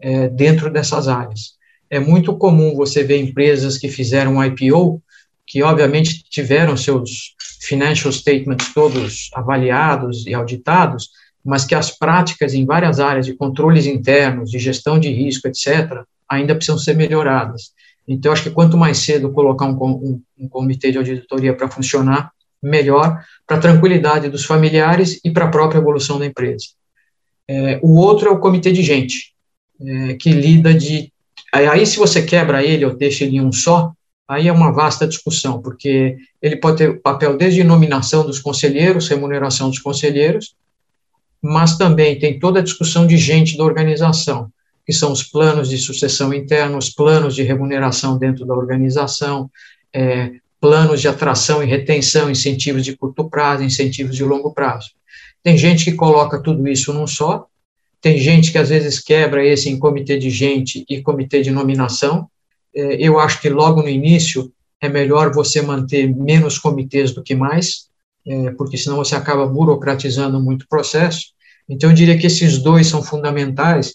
[0.00, 1.56] é, dentro dessas áreas.
[1.90, 5.02] É muito comum você ver empresas que fizeram um IPO,
[5.46, 11.10] que obviamente tiveram seus financial statements todos avaliados e auditados,
[11.44, 16.04] mas que as práticas em várias áreas de controles internos, de gestão de risco, etc.,
[16.26, 17.72] ainda precisam ser melhoradas.
[18.06, 22.30] Então, acho que quanto mais cedo colocar um, um, um comitê de auditoria para funcionar,
[22.62, 26.66] melhor para a tranquilidade dos familiares e para a própria evolução da empresa.
[27.48, 29.34] É, o outro é o comitê de gente,
[29.80, 31.12] é, que lida de.
[31.52, 33.92] Aí, se você quebra ele ou deixa ele em um só,
[34.28, 39.70] aí é uma vasta discussão, porque ele pode ter papel desde nominação dos conselheiros, remuneração
[39.70, 40.54] dos conselheiros,
[41.40, 44.50] mas também tem toda a discussão de gente da organização
[44.86, 49.50] que são os planos de sucessão interna, os planos de remuneração dentro da organização,
[49.92, 54.90] é, planos de atração e retenção, incentivos de curto prazo, incentivos de longo prazo.
[55.42, 57.46] Tem gente que coloca tudo isso num só,
[58.00, 62.28] tem gente que às vezes quebra esse em comitê de gente e comitê de nominação.
[62.74, 67.34] É, eu acho que logo no início é melhor você manter menos comitês do que
[67.34, 67.88] mais,
[68.24, 71.32] é, porque senão você acaba burocratizando muito o processo.
[71.68, 73.94] Então, eu diria que esses dois são fundamentais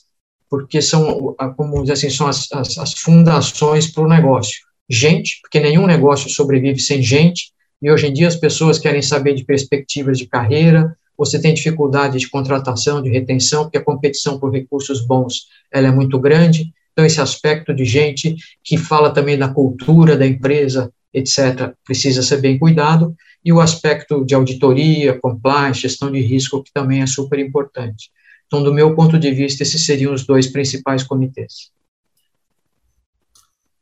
[0.51, 4.59] porque são, como dizer assim, são as, as, as fundações para o negócio.
[4.89, 9.33] Gente, porque nenhum negócio sobrevive sem gente, e hoje em dia as pessoas querem saber
[9.33, 14.51] de perspectivas de carreira, você tem dificuldade de contratação, de retenção, porque a competição por
[14.51, 19.47] recursos bons ela é muito grande, então esse aspecto de gente que fala também da
[19.47, 26.11] cultura da empresa, etc., precisa ser bem cuidado, e o aspecto de auditoria, compliance, gestão
[26.11, 28.11] de risco, que também é super importante.
[28.51, 31.71] Então, do meu ponto de vista, esses seriam os dois principais comitês.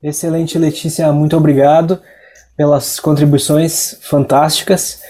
[0.01, 1.99] Excelente, Letícia, muito obrigado
[2.55, 5.01] pelas contribuições fantásticas.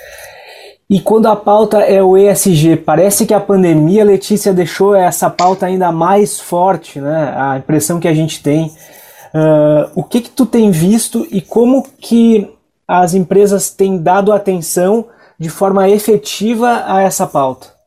[0.89, 5.65] E quando a pauta é o ESG, parece que a pandemia, Letícia, deixou essa pauta
[5.65, 7.33] ainda mais forte, né?
[7.35, 8.67] A impressão que a gente tem.
[8.67, 12.49] Uh, o que que tu tem visto e como que
[12.87, 15.05] as empresas têm dado atenção
[15.37, 17.78] de forma efetiva a essa pauta?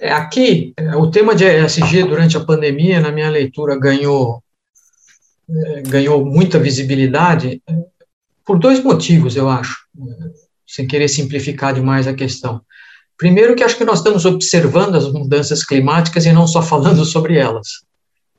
[0.00, 4.42] É, aqui, é, o tema de ESG durante a pandemia, na minha leitura, ganhou,
[5.50, 7.60] é, ganhou muita visibilidade
[8.44, 9.76] por dois motivos, eu acho,
[10.66, 12.62] sem querer simplificar demais a questão.
[13.16, 17.36] Primeiro, que acho que nós estamos observando as mudanças climáticas e não só falando sobre
[17.36, 17.82] elas.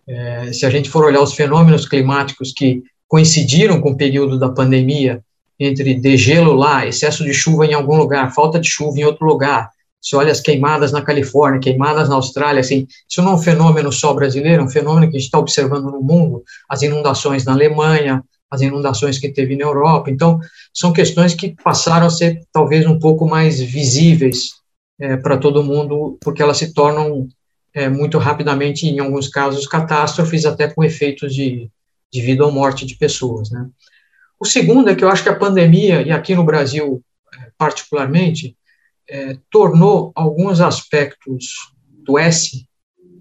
[0.08, 4.50] É, se a gente for olhar os fenômenos climáticos que coincidiram com o período da
[4.50, 5.22] pandemia,
[5.60, 9.70] entre degelo lá, excesso de chuva em algum lugar, falta de chuva em outro lugar,
[10.02, 13.92] se olha as queimadas na Califórnia, queimadas na Austrália, assim, isso não é um fenômeno
[13.92, 17.52] só brasileiro, é um fenômeno que a gente está observando no mundo, as inundações na
[17.52, 20.10] Alemanha, as inundações que teve na Europa.
[20.10, 20.40] Então,
[20.74, 24.60] são questões que passaram a ser talvez um pouco mais visíveis
[25.00, 27.28] é, para todo mundo, porque elas se tornam
[27.74, 31.70] é, muito rapidamente, em alguns casos, catástrofes, até com efeitos de,
[32.12, 33.52] de vida ou morte de pessoas.
[33.52, 33.68] Né?
[34.40, 38.56] O segundo é que eu acho que a pandemia, e aqui no Brasil é, particularmente,
[39.10, 41.74] é, tornou alguns aspectos
[42.06, 42.66] do S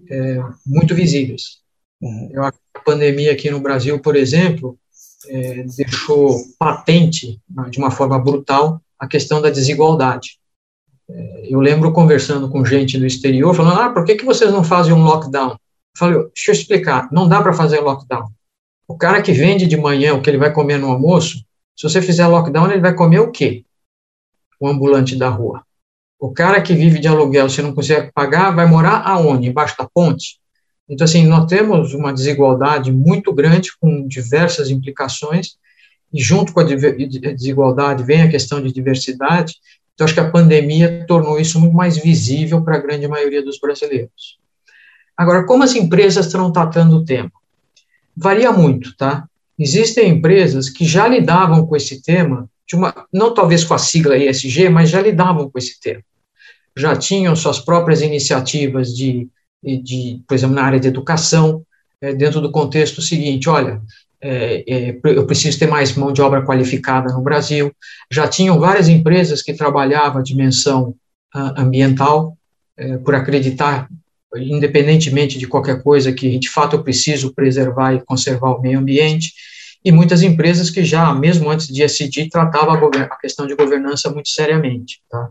[0.09, 1.59] é, muito visíveis.
[2.01, 2.29] Uhum.
[2.31, 2.53] Eu a
[2.85, 4.77] pandemia aqui no Brasil, por exemplo,
[5.27, 10.39] é, deixou patente, de uma forma brutal, a questão da desigualdade.
[11.09, 14.63] É, eu lembro conversando com gente do exterior, falando, ah, por que, que vocês não
[14.63, 15.51] fazem um lockdown?
[15.51, 15.57] Eu
[15.97, 18.27] falei, deixa eu explicar, não dá para fazer lockdown.
[18.87, 21.43] O cara que vende de manhã o que ele vai comer no almoço,
[21.75, 23.63] se você fizer lockdown, ele vai comer o quê?
[24.59, 25.63] O ambulante da rua.
[26.19, 29.47] O cara que vive de aluguel, se não consegue pagar, vai morar aonde?
[29.47, 30.37] Embaixo da ponte?
[30.89, 35.55] Então, assim, nós temos uma desigualdade muito grande, com diversas implicações,
[36.13, 39.55] e junto com a desigualdade vem a questão de diversidade.
[39.93, 43.57] Então, acho que a pandemia tornou isso muito mais visível para a grande maioria dos
[43.57, 44.39] brasileiros.
[45.15, 47.31] Agora, como as empresas estão tratando o tema?
[48.17, 49.25] Varia muito, tá?
[49.57, 54.69] Existem empresas que já lidavam com esse tema, uma, não talvez com a sigla ESG,
[54.69, 56.03] mas já lidavam com esse tema
[56.79, 59.27] já tinham suas próprias iniciativas de,
[59.61, 61.63] de por exemplo, na área de educação,
[62.01, 63.81] é, dentro do contexto seguinte, olha,
[64.21, 67.71] é, é, eu preciso ter mais mão de obra qualificada no Brasil.
[68.11, 70.95] Já tinham várias empresas que trabalhavam a dimensão
[71.35, 72.37] uh, ambiental,
[72.77, 73.89] é, por acreditar,
[74.35, 79.33] independentemente de qualquer coisa, que de fato eu preciso preservar e conservar o meio ambiente,
[79.83, 84.09] e muitas empresas que já, mesmo antes de SD, tratavam a, a questão de governança
[84.09, 85.01] muito seriamente.
[85.09, 85.29] Tá?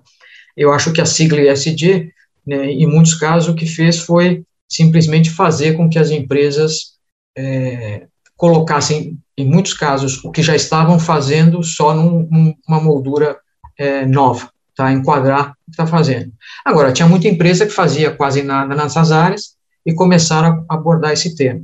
[0.59, 2.13] Eu acho que a sigla ESG,
[2.45, 6.99] né, em muitos casos, o que fez foi simplesmente fazer com que as empresas
[7.37, 8.07] é,
[8.37, 12.29] colocassem em muitos casos, o que já estavam fazendo só num,
[12.69, 13.39] numa moldura
[13.79, 14.93] é, nova, tá?
[14.93, 16.33] enquadrar o que está fazendo.
[16.65, 19.57] Agora, tinha muita empresa que fazia quase nada nessas áreas
[19.87, 21.63] e começaram a abordar esse tema.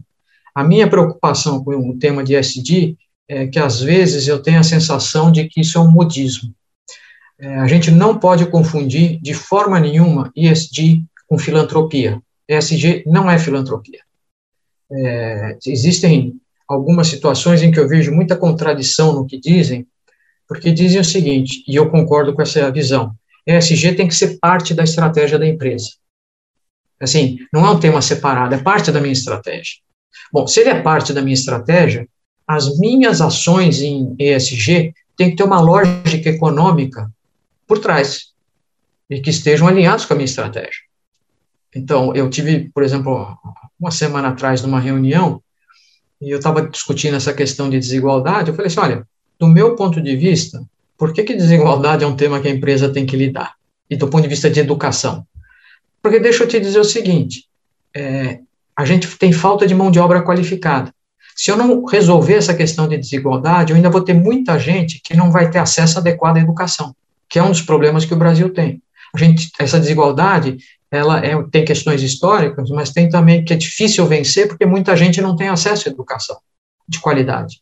[0.55, 2.97] A minha preocupação com o tema de SD
[3.29, 6.55] é que, às vezes, eu tenho a sensação de que isso é um modismo.
[7.45, 12.19] É, a gente não pode confundir, de forma nenhuma, ESG com filantropia.
[12.49, 14.01] ESG não é filantropia.
[14.91, 19.87] É, existem algumas situações em que eu vejo muita contradição no que dizem,
[20.49, 23.15] porque dizem o seguinte, e eu concordo com essa visão,
[23.47, 25.91] ESG tem que ser parte da estratégia da empresa.
[26.99, 29.75] Assim, não é um tema separado, é parte da minha estratégia.
[30.33, 32.09] Bom, se ele é parte da minha estratégia,
[32.47, 37.11] as minhas ações em ESG têm que ter uma lógica econômica
[37.67, 38.33] por trás
[39.09, 40.83] e que estejam alinhados com a minha estratégia.
[41.75, 43.37] Então, eu tive, por exemplo,
[43.79, 45.43] uma semana atrás, numa reunião,
[46.21, 49.07] e eu estava discutindo essa questão de desigualdade, eu falei assim, olha,
[49.39, 50.65] do meu ponto de vista,
[50.97, 53.55] por que, que desigualdade é um tema que a empresa tem que lidar?
[53.91, 55.27] E do ponto de vista de educação?
[56.01, 57.47] Porque deixa eu te dizer o seguinte,
[57.95, 58.41] é,
[58.77, 60.95] a gente tem falta de mão de obra qualificada.
[61.37, 65.17] Se eu não resolver essa questão de desigualdade, eu ainda vou ter muita gente que
[65.17, 66.95] não vai ter acesso adequado à educação,
[67.35, 68.81] que é um dos problemas que o Brasil tem.
[69.13, 70.57] A gente, essa desigualdade,
[70.89, 75.21] ela é, tem questões históricas, mas tem também que é difícil vencer porque muita gente
[75.21, 76.37] não tem acesso à educação
[76.89, 77.57] de qualidade.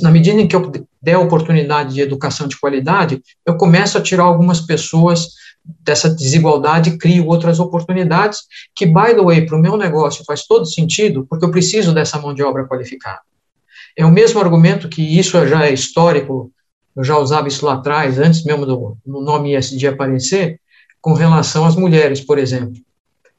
[0.00, 0.72] Na medida em que eu
[1.02, 5.28] der oportunidade de educação de qualidade, eu começo a tirar algumas pessoas
[5.62, 8.38] dessa desigualdade e crio outras oportunidades,
[8.74, 12.18] que, by the way, para o meu negócio faz todo sentido, porque eu preciso dessa
[12.18, 13.20] mão de obra qualificada.
[13.94, 16.50] É o mesmo argumento que isso já é histórico,
[16.98, 20.60] eu já usava isso lá atrás, antes mesmo do, do nome ISD aparecer,
[21.00, 22.74] com relação às mulheres, por exemplo.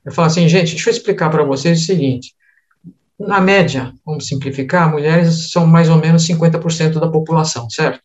[0.05, 2.33] Eu falo assim, gente, deixa eu explicar para vocês o seguinte,
[3.19, 7.99] na média, vamos simplificar, mulheres são mais ou menos 50% da população, certo?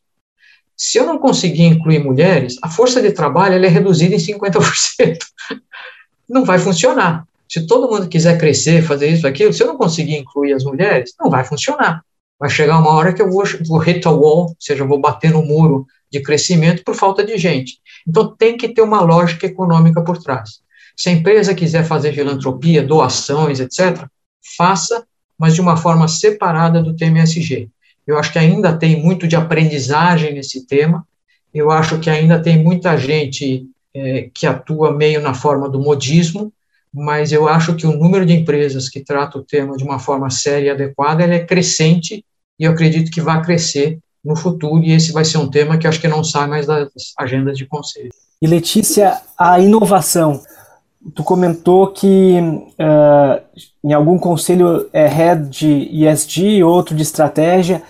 [0.77, 5.19] Se eu não conseguir incluir mulheres, a força de trabalho é reduzida em 50%.
[6.29, 7.29] Não vai funcionar.
[7.47, 11.13] Se todo mundo quiser crescer, fazer isso, aquilo, se eu não conseguir incluir as mulheres,
[11.21, 12.03] não vai funcionar.
[12.39, 15.31] Vai chegar uma hora que eu vou, vou hit a wall, ou seja, vou bater
[15.31, 17.79] no muro de crescimento por falta de gente.
[18.07, 20.61] Então, tem que ter uma lógica econômica por trás.
[20.97, 24.07] Se a empresa quiser fazer filantropia, doações, etc.,
[24.57, 25.05] faça,
[25.39, 27.69] mas de uma forma separada do TMSG.
[28.07, 31.07] Eu acho que ainda tem muito de aprendizagem nesse tema.
[31.53, 36.53] Eu acho que ainda tem muita gente é, que atua meio na forma do modismo,
[36.95, 40.31] mas eu acho que o número de empresas que tratam o tema de uma forma
[40.31, 42.25] séria e adequada é crescente
[42.59, 45.89] e eu acredito que vai crescer no futuro e esse vai ser um tema que
[45.89, 46.89] acho que não sai mais das
[47.19, 48.11] agendas de conselho.
[48.41, 50.41] E Letícia, a inovação.
[51.15, 57.83] Tu comentou que uh, em algum conselho é head de ESG, outro de estratégia.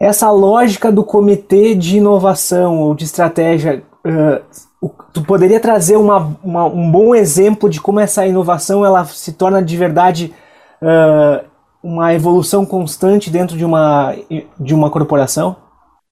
[0.00, 4.65] Essa lógica do comitê de inovação ou de estratégia, uh,
[5.12, 9.62] tu poderia trazer uma, uma, um bom exemplo de como essa inovação ela se torna
[9.62, 10.34] de verdade
[10.82, 11.44] uh,
[11.82, 14.14] uma evolução constante dentro de uma,
[14.58, 15.56] de uma corporação?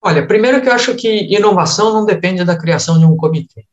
[0.03, 3.65] Olha, primeiro que eu acho que inovação não depende da criação de um comitê.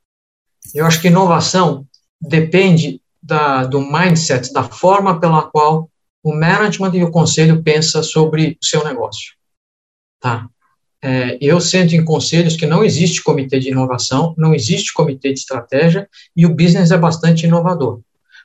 [0.74, 1.86] Eu acho que inovação
[2.20, 5.90] depende da, do mindset, da forma pela qual
[6.24, 9.34] o management e o conselho pensa sobre o seu negócio.
[10.20, 10.48] Tá?
[11.04, 15.40] É, eu sento em conselhos que não existe comitê de inovação, não existe comitê de
[15.40, 18.02] estratégia e o business é bastante inovador.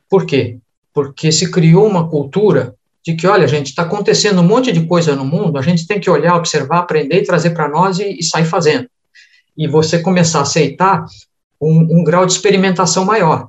[0.09, 0.59] Por quê?
[0.95, 5.15] Porque se criou uma cultura de que, olha, gente, está acontecendo um monte de coisa
[5.15, 8.47] no mundo, a gente tem que olhar, observar, aprender trazer para nós e, e, sair
[8.47, 8.89] fazendo.
[9.57, 11.05] E você começar a aceitar
[11.61, 13.49] um, um grau de experimentação maior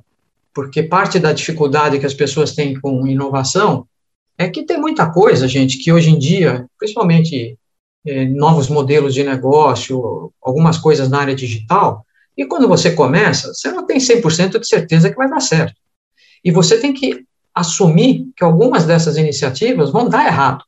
[0.58, 3.86] porque parte da dificuldade que as pessoas têm com inovação
[4.36, 7.56] é que tem muita coisa, gente, que hoje em dia, principalmente
[8.08, 12.04] é, novos modelos de negócio, algumas coisas na área digital,
[12.36, 15.74] e quando você começa, você não tem 100% de certeza que vai dar certo.
[16.44, 20.64] E você tem que assumir que algumas dessas iniciativas vão dar errado.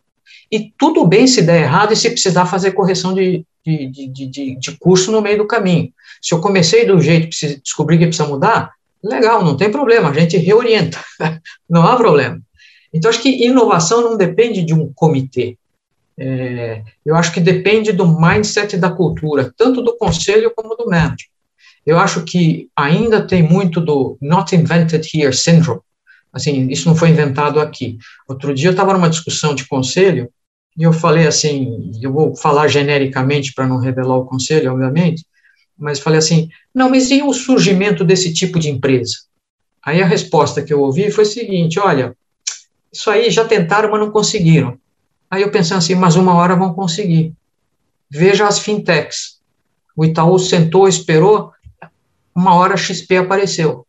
[0.51, 4.57] E tudo bem se der errado e se precisar fazer correção de, de, de, de,
[4.57, 5.93] de curso no meio do caminho.
[6.21, 7.29] Se eu comecei do jeito,
[7.63, 8.73] descobri que precisa mudar,
[9.03, 11.03] Legal, não tem problema, a gente reorienta,
[11.69, 12.41] não há problema.
[12.93, 15.57] Então, acho que inovação não depende de um comitê.
[16.23, 21.31] É, eu acho que depende do mindset da cultura, tanto do conselho como do management.
[21.87, 25.81] Eu acho que ainda tem muito do not invented here syndrome.
[26.31, 27.97] Assim, isso não foi inventado aqui.
[28.29, 30.31] Outro dia eu estava numa discussão de conselho
[30.77, 35.25] e eu falei assim, eu vou falar genericamente para não revelar o conselho, obviamente,
[35.77, 39.15] mas falei assim, não, mas e o surgimento desse tipo de empresa?
[39.83, 42.15] Aí a resposta que eu ouvi foi a seguinte, olha,
[42.93, 44.79] isso aí já tentaram, mas não conseguiram.
[45.31, 47.33] Aí eu pensei assim, mas uma hora vão conseguir.
[48.11, 49.39] Veja as fintechs.
[49.97, 51.53] O Itaú sentou, esperou,
[52.35, 53.87] uma hora a XP apareceu.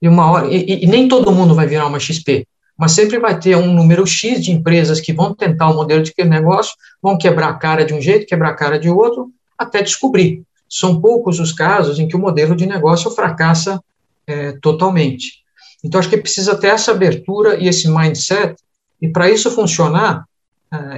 [0.00, 2.46] E uma hora e, e, nem todo mundo vai virar uma XP,
[2.76, 6.12] mas sempre vai ter um número X de empresas que vão tentar o modelo de
[6.24, 10.42] negócio, vão quebrar a cara de um jeito, quebrar a cara de outro, até descobrir.
[10.68, 13.82] São poucos os casos em que o modelo de negócio fracassa
[14.26, 15.44] é, totalmente.
[15.82, 18.56] Então, acho que precisa ter essa abertura e esse mindset,
[19.00, 20.24] e para isso funcionar,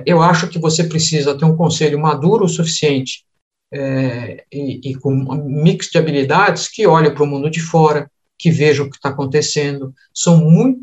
[0.04, 3.24] eu acho que você precisa ter um conselho maduro o suficiente
[3.72, 8.10] é, e, e, com um mix de habilidades que olhe para o mundo de fora,
[8.38, 9.92] que veja o que está acontecendo.
[10.14, 10.80] São muito.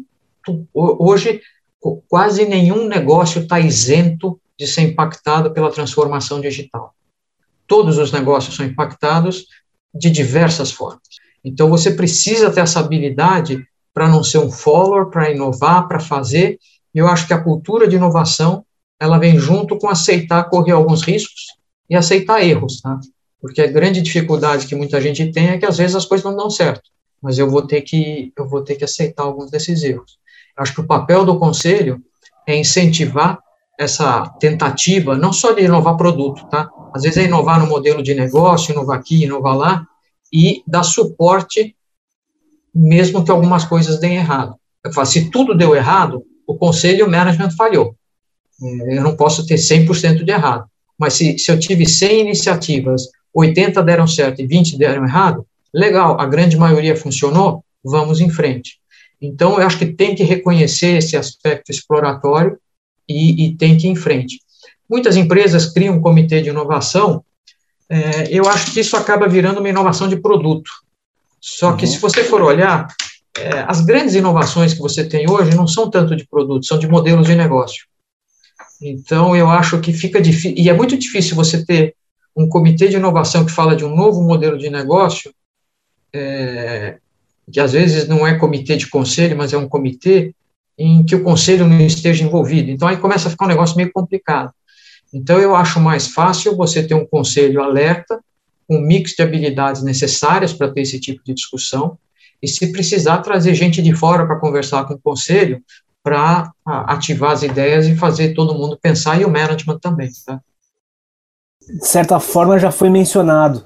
[0.73, 1.41] Hoje,
[2.07, 6.93] quase nenhum negócio está isento de ser impactado pela transformação digital.
[7.65, 9.45] Todos os negócios são impactados
[9.93, 11.01] de diversas formas.
[11.43, 16.59] Então, você precisa ter essa habilidade para não ser um follower, para inovar, para fazer.
[16.93, 18.65] E eu acho que a cultura de inovação
[19.03, 21.47] ela vem junto com aceitar correr alguns riscos
[21.89, 22.97] e aceitar erros, tá?
[23.41, 26.37] Porque a grande dificuldade que muita gente tem é que às vezes as coisas não
[26.37, 26.89] dão certo,
[27.21, 30.17] mas eu vou ter que eu vou ter que aceitar alguns desses erros.
[30.57, 32.01] Eu acho que o papel do conselho
[32.47, 33.39] é incentivar
[33.77, 36.69] essa tentativa, não só de inovar produto, tá?
[36.95, 39.85] Às vezes é inovar no modelo de negócio, inovar aqui, inovar lá,
[40.31, 41.75] e dar suporte,
[42.73, 44.55] mesmo que algumas coisas deem errado.
[44.81, 47.97] Eu falo, se tudo deu errado, o conselho e o management falhou.
[48.63, 50.65] É, eu não posso ter 100% de errado.
[50.97, 56.19] Mas se, se eu tive 100 iniciativas, 80 deram certo e 20 deram errado, legal,
[56.19, 58.77] a grande maioria funcionou, vamos em frente.
[59.21, 62.57] Então, eu acho que tem que reconhecer esse aspecto exploratório
[63.07, 64.39] e, e tem que ir em frente.
[64.89, 67.23] Muitas empresas criam um comitê de inovação,
[67.89, 70.69] é, eu acho que isso acaba virando uma inovação de produto.
[71.39, 71.91] Só que, uhum.
[71.91, 72.87] se você for olhar,
[73.37, 76.87] é, as grandes inovações que você tem hoje não são tanto de produto, são de
[76.87, 77.85] modelos de negócio.
[78.83, 81.95] Então, eu acho que fica difícil, e é muito difícil você ter
[82.35, 85.33] um comitê de inovação que fala de um novo modelo de negócio,
[86.11, 86.97] é,
[87.51, 90.33] que às vezes não é comitê de conselho, mas é um comitê
[90.77, 92.71] em que o conselho não esteja envolvido.
[92.71, 94.51] Então, aí começa a ficar um negócio meio complicado.
[95.13, 98.19] Então, eu acho mais fácil você ter um conselho alerta,
[98.69, 101.97] um mix de habilidades necessárias para ter esse tipo de discussão,
[102.41, 105.63] e se precisar trazer gente de fora para conversar com o conselho,
[106.03, 110.09] para ativar as ideias e fazer todo mundo pensar, e o management também.
[110.25, 110.41] Tá?
[111.61, 113.63] De certa forma, já foi mencionado,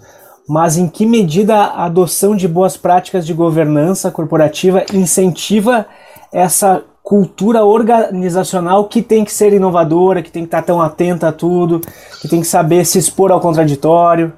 [0.47, 5.88] mas em que medida a adoção de boas práticas de governança corporativa incentiva
[6.31, 11.31] essa cultura organizacional que tem que ser inovadora, que tem que estar tão atenta a
[11.31, 11.81] tudo,
[12.21, 14.33] que tem que saber se expor ao contraditório?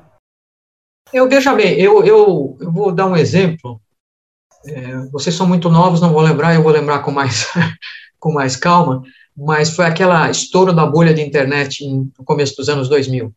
[1.12, 3.82] Eu veja bem, eu, eu, eu vou dar um exemplo
[4.66, 7.48] é, vocês são muito novos, não vou lembrar, eu vou lembrar com mais,
[8.20, 9.04] com mais calma,
[9.36, 13.34] mas foi aquela estouro da bolha de internet em, no começo dos anos 2000.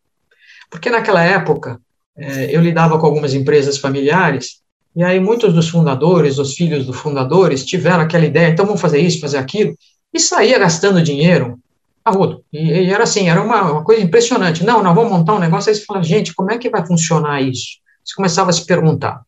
[0.71, 1.81] Porque naquela época,
[2.17, 4.63] é, eu lidava com algumas empresas familiares,
[4.95, 8.99] e aí muitos dos fundadores, os filhos dos fundadores, tiveram aquela ideia, então vamos fazer
[8.99, 9.77] isso, fazer aquilo,
[10.13, 11.59] e saía gastando dinheiro
[12.05, 12.45] a rodo.
[12.53, 14.65] E, e, era assim, era uma, uma coisa impressionante.
[14.65, 17.41] Não, nós vamos montar um negócio, aí você fala, gente, como é que vai funcionar
[17.41, 17.79] isso?
[18.05, 19.23] Você começava a se perguntar.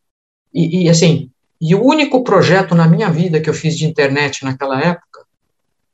[0.53, 1.31] E, e assim,
[1.67, 5.25] e o único projeto na minha vida que eu fiz de internet naquela época,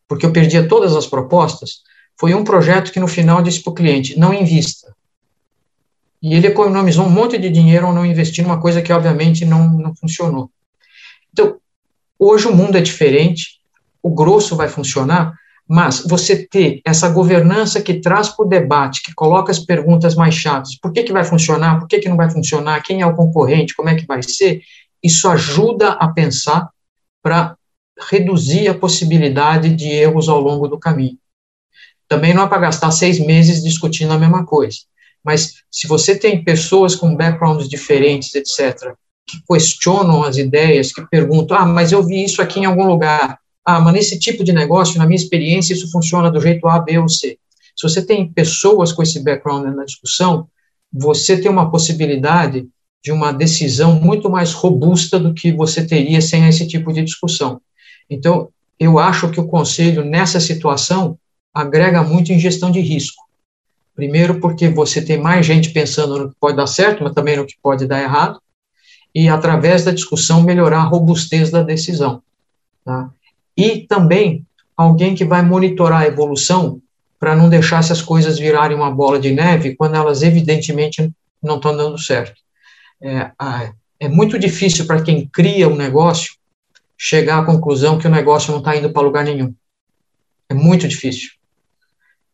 [0.09, 1.83] porque eu perdia todas as propostas,
[2.19, 4.93] foi um projeto que no final disse para o cliente: não invista.
[6.21, 9.69] E ele economizou um monte de dinheiro ao não investir numa coisa que, obviamente, não,
[9.73, 10.51] não funcionou.
[11.33, 11.57] Então,
[12.19, 13.61] hoje o mundo é diferente,
[14.03, 15.35] o grosso vai funcionar,
[15.69, 20.35] mas você ter essa governança que traz para o debate, que coloca as perguntas mais
[20.35, 23.15] chatas, por que, que vai funcionar, por que, que não vai funcionar, quem é o
[23.15, 24.63] concorrente, como é que vai ser,
[25.03, 26.69] isso ajuda a pensar
[27.23, 27.57] para
[28.09, 31.19] reduzir a possibilidade de erros ao longo do caminho.
[32.09, 34.79] Também não é para gastar seis meses discutindo a mesma coisa,
[35.23, 38.95] mas se você tem pessoas com backgrounds diferentes, etc.,
[39.27, 43.39] que questionam as ideias, que perguntam, ah, mas eu vi isso aqui em algum lugar,
[43.65, 46.99] ah, mas nesse tipo de negócio, na minha experiência, isso funciona do jeito A, B
[46.99, 47.39] ou C.
[47.77, 50.49] Se você tem pessoas com esse background na discussão,
[50.93, 52.67] você tem uma possibilidade
[53.03, 57.61] de uma decisão muito mais robusta do que você teria sem esse tipo de discussão.
[58.09, 58.49] Então,
[58.79, 61.19] eu acho que o conselho, nessa situação,
[61.53, 63.25] agrega muito em gestão de risco.
[63.95, 67.47] Primeiro, porque você tem mais gente pensando no que pode dar certo, mas também no
[67.47, 68.41] que pode dar errado,
[69.15, 72.23] e através da discussão melhorar a robustez da decisão.
[72.85, 73.11] Tá?
[73.57, 74.45] E também
[74.77, 76.81] alguém que vai monitorar a evolução
[77.19, 81.11] para não deixar essas coisas virarem uma bola de neve quando elas evidentemente
[81.43, 82.41] não estão dando certo
[83.03, 83.31] é,
[83.99, 86.35] é muito difícil para quem cria um negócio
[86.97, 89.55] chegar à conclusão que o negócio não está indo para lugar nenhum.
[90.49, 91.31] É muito difícil.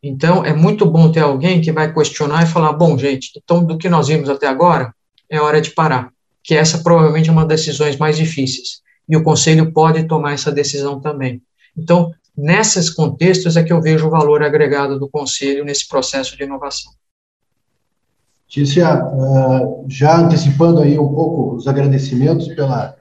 [0.02, 3.78] Então, é muito bom ter alguém que vai questionar e falar: bom, gente, então do
[3.78, 4.94] que nós vimos até agora,
[5.28, 6.12] é hora de parar.
[6.42, 8.80] Que essa provavelmente é uma das decisões mais difíceis.
[9.08, 11.42] E o conselho pode tomar essa decisão também.
[11.76, 16.44] Então, nesses contextos é que eu vejo o valor agregado do conselho nesse processo de
[16.44, 16.92] inovação.
[18.48, 22.94] Tícia, uh, já antecipando aí um pouco os agradecimentos pela,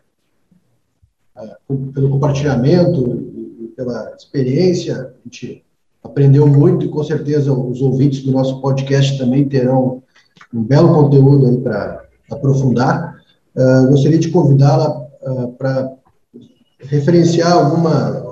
[1.38, 3.32] uh, pelo compartilhamento
[3.76, 5.64] pela experiência, a gente
[6.04, 10.02] aprendeu muito e com certeza os ouvintes do nosso podcast também terão
[10.54, 13.16] um belo conteúdo aí para aprofundar.
[13.90, 15.08] Gostaria de convidá-la
[15.58, 15.94] para
[16.80, 18.24] referenciar alguma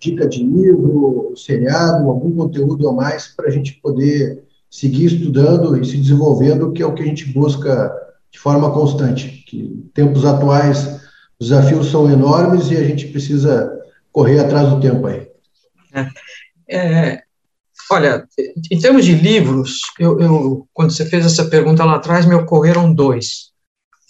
[0.00, 5.84] dica de livro, seriado, algum conteúdo a mais para a gente poder seguir estudando e
[5.84, 7.92] se desenvolvendo, que é o que a gente busca
[8.30, 9.44] de forma constante.
[9.46, 11.00] Que tempos atuais,
[11.38, 13.72] os desafios são enormes e a gente precisa
[14.12, 15.28] correr atrás do tempo aí.
[15.92, 16.08] É,
[16.68, 17.22] é,
[17.90, 18.26] olha,
[18.70, 22.92] em termos de livros, eu, eu, quando você fez essa pergunta lá atrás, me ocorreram
[22.92, 23.52] dois.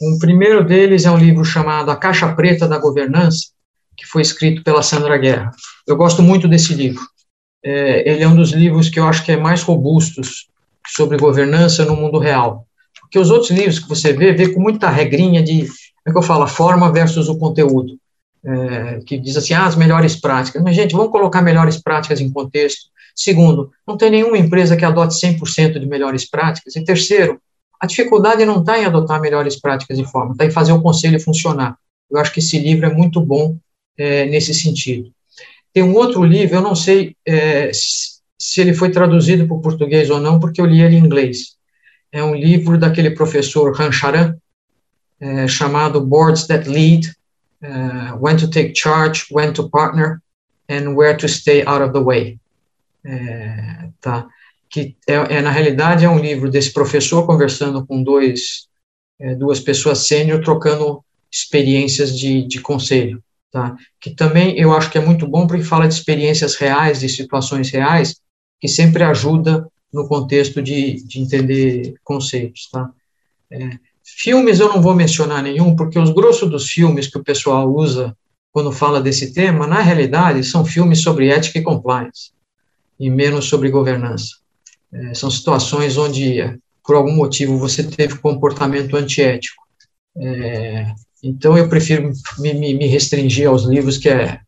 [0.00, 3.48] Um primeiro deles é um livro chamado A Caixa Preta da Governança,
[3.96, 5.50] que foi escrito pela Sandra Guerra.
[5.86, 7.02] Eu gosto muito desse livro.
[7.68, 10.46] É, ele é um dos livros que eu acho que é mais robustos
[10.86, 12.64] sobre governança no mundo real.
[13.00, 16.18] Porque os outros livros que você vê, vê com muita regrinha de, como é que
[16.18, 17.98] eu falo, forma versus o conteúdo.
[18.44, 20.62] É, que diz assim, ah, as melhores práticas.
[20.62, 22.82] Mas, gente, vamos colocar melhores práticas em contexto.
[23.16, 26.76] Segundo, não tem nenhuma empresa que adote 100% de melhores práticas.
[26.76, 27.40] E terceiro,
[27.80, 31.18] a dificuldade não está em adotar melhores práticas de forma, está em fazer o conselho
[31.18, 31.76] funcionar.
[32.08, 33.56] Eu acho que esse livro é muito bom
[33.98, 35.10] é, nesse sentido.
[35.76, 40.08] Tem um outro livro, eu não sei é, se ele foi traduzido para o português
[40.08, 41.54] ou não, porque eu li ele em inglês.
[42.10, 44.38] É um livro daquele professor Rancharan,
[45.20, 47.12] é, chamado Boards That Lead,
[47.62, 50.22] uh, When to Take Charge, When to Partner,
[50.66, 52.38] and Where to Stay Out of the Way.
[53.04, 54.26] É, tá?
[54.70, 58.66] Que é, é, na realidade é um livro desse professor conversando com dois,
[59.20, 63.22] é, duas pessoas sênior, trocando experiências de, de conselho
[63.56, 63.74] tá?
[63.98, 67.70] que também eu acho que é muito bom porque fala de experiências reais, de situações
[67.70, 68.20] reais,
[68.60, 72.68] que sempre ajuda no contexto de, de entender conceitos.
[72.70, 72.90] Tá?
[73.50, 73.70] É,
[74.04, 78.14] filmes eu não vou mencionar nenhum, porque os grossos dos filmes que o pessoal usa
[78.52, 82.32] quando fala desse tema, na realidade, são filmes sobre ética e compliance,
[83.00, 84.36] e menos sobre governança.
[84.92, 89.62] É, são situações onde, por algum motivo, você teve comportamento antiético.
[90.18, 90.92] É,
[91.22, 94.38] então, eu prefiro me, me, me restringir aos livros que, é,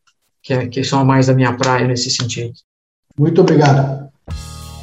[0.43, 2.53] que, é, que são mais da minha praia nesse sentido.
[3.19, 4.09] Muito obrigado.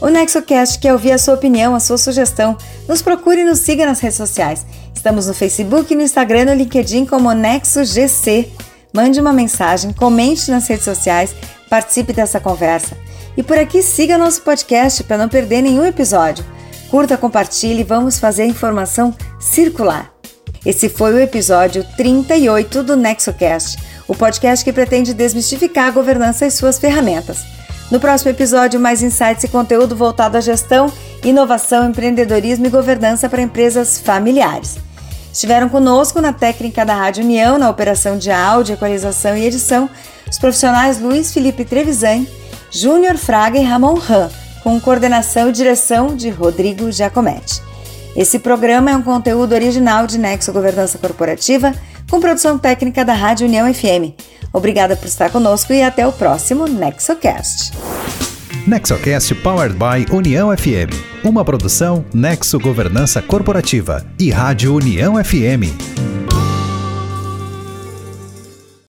[0.01, 2.57] O NexoCast quer ouvir a sua opinião, a sua sugestão.
[2.87, 4.65] Nos procure e nos siga nas redes sociais.
[4.93, 8.49] Estamos no Facebook, no Instagram e no LinkedIn como NexoGC.
[8.93, 11.35] Mande uma mensagem, comente nas redes sociais,
[11.69, 12.97] participe dessa conversa.
[13.37, 16.45] E por aqui siga nosso podcast para não perder nenhum episódio.
[16.89, 20.14] Curta, compartilhe, vamos fazer a informação circular.
[20.65, 26.51] Esse foi o episódio 38 do NexoCast, o podcast que pretende desmistificar a governança e
[26.51, 27.45] suas ferramentas.
[27.91, 30.91] No próximo episódio, mais insights e conteúdo voltado à gestão,
[31.23, 34.77] inovação, empreendedorismo e governança para empresas familiares.
[35.31, 39.87] Estiveram conosco na técnica da Rádio União, na operação de áudio, equalização e edição,
[40.27, 42.25] os profissionais Luiz Felipe Trevisan,
[42.71, 44.31] Júnior Fraga e Ramon Ram,
[44.63, 47.74] com coordenação e direção de Rodrigo Giacometti.
[48.15, 51.73] Esse programa é um conteúdo original de Nexo Governança Corporativa,
[52.09, 54.13] com produção técnica da Rádio União FM.
[54.53, 57.73] Obrigada por estar conosco e até o próximo NexoCast.
[58.65, 61.25] NexoCast Powered by União FM.
[61.25, 66.14] Uma produção Nexo Governança Corporativa e Rádio União FM.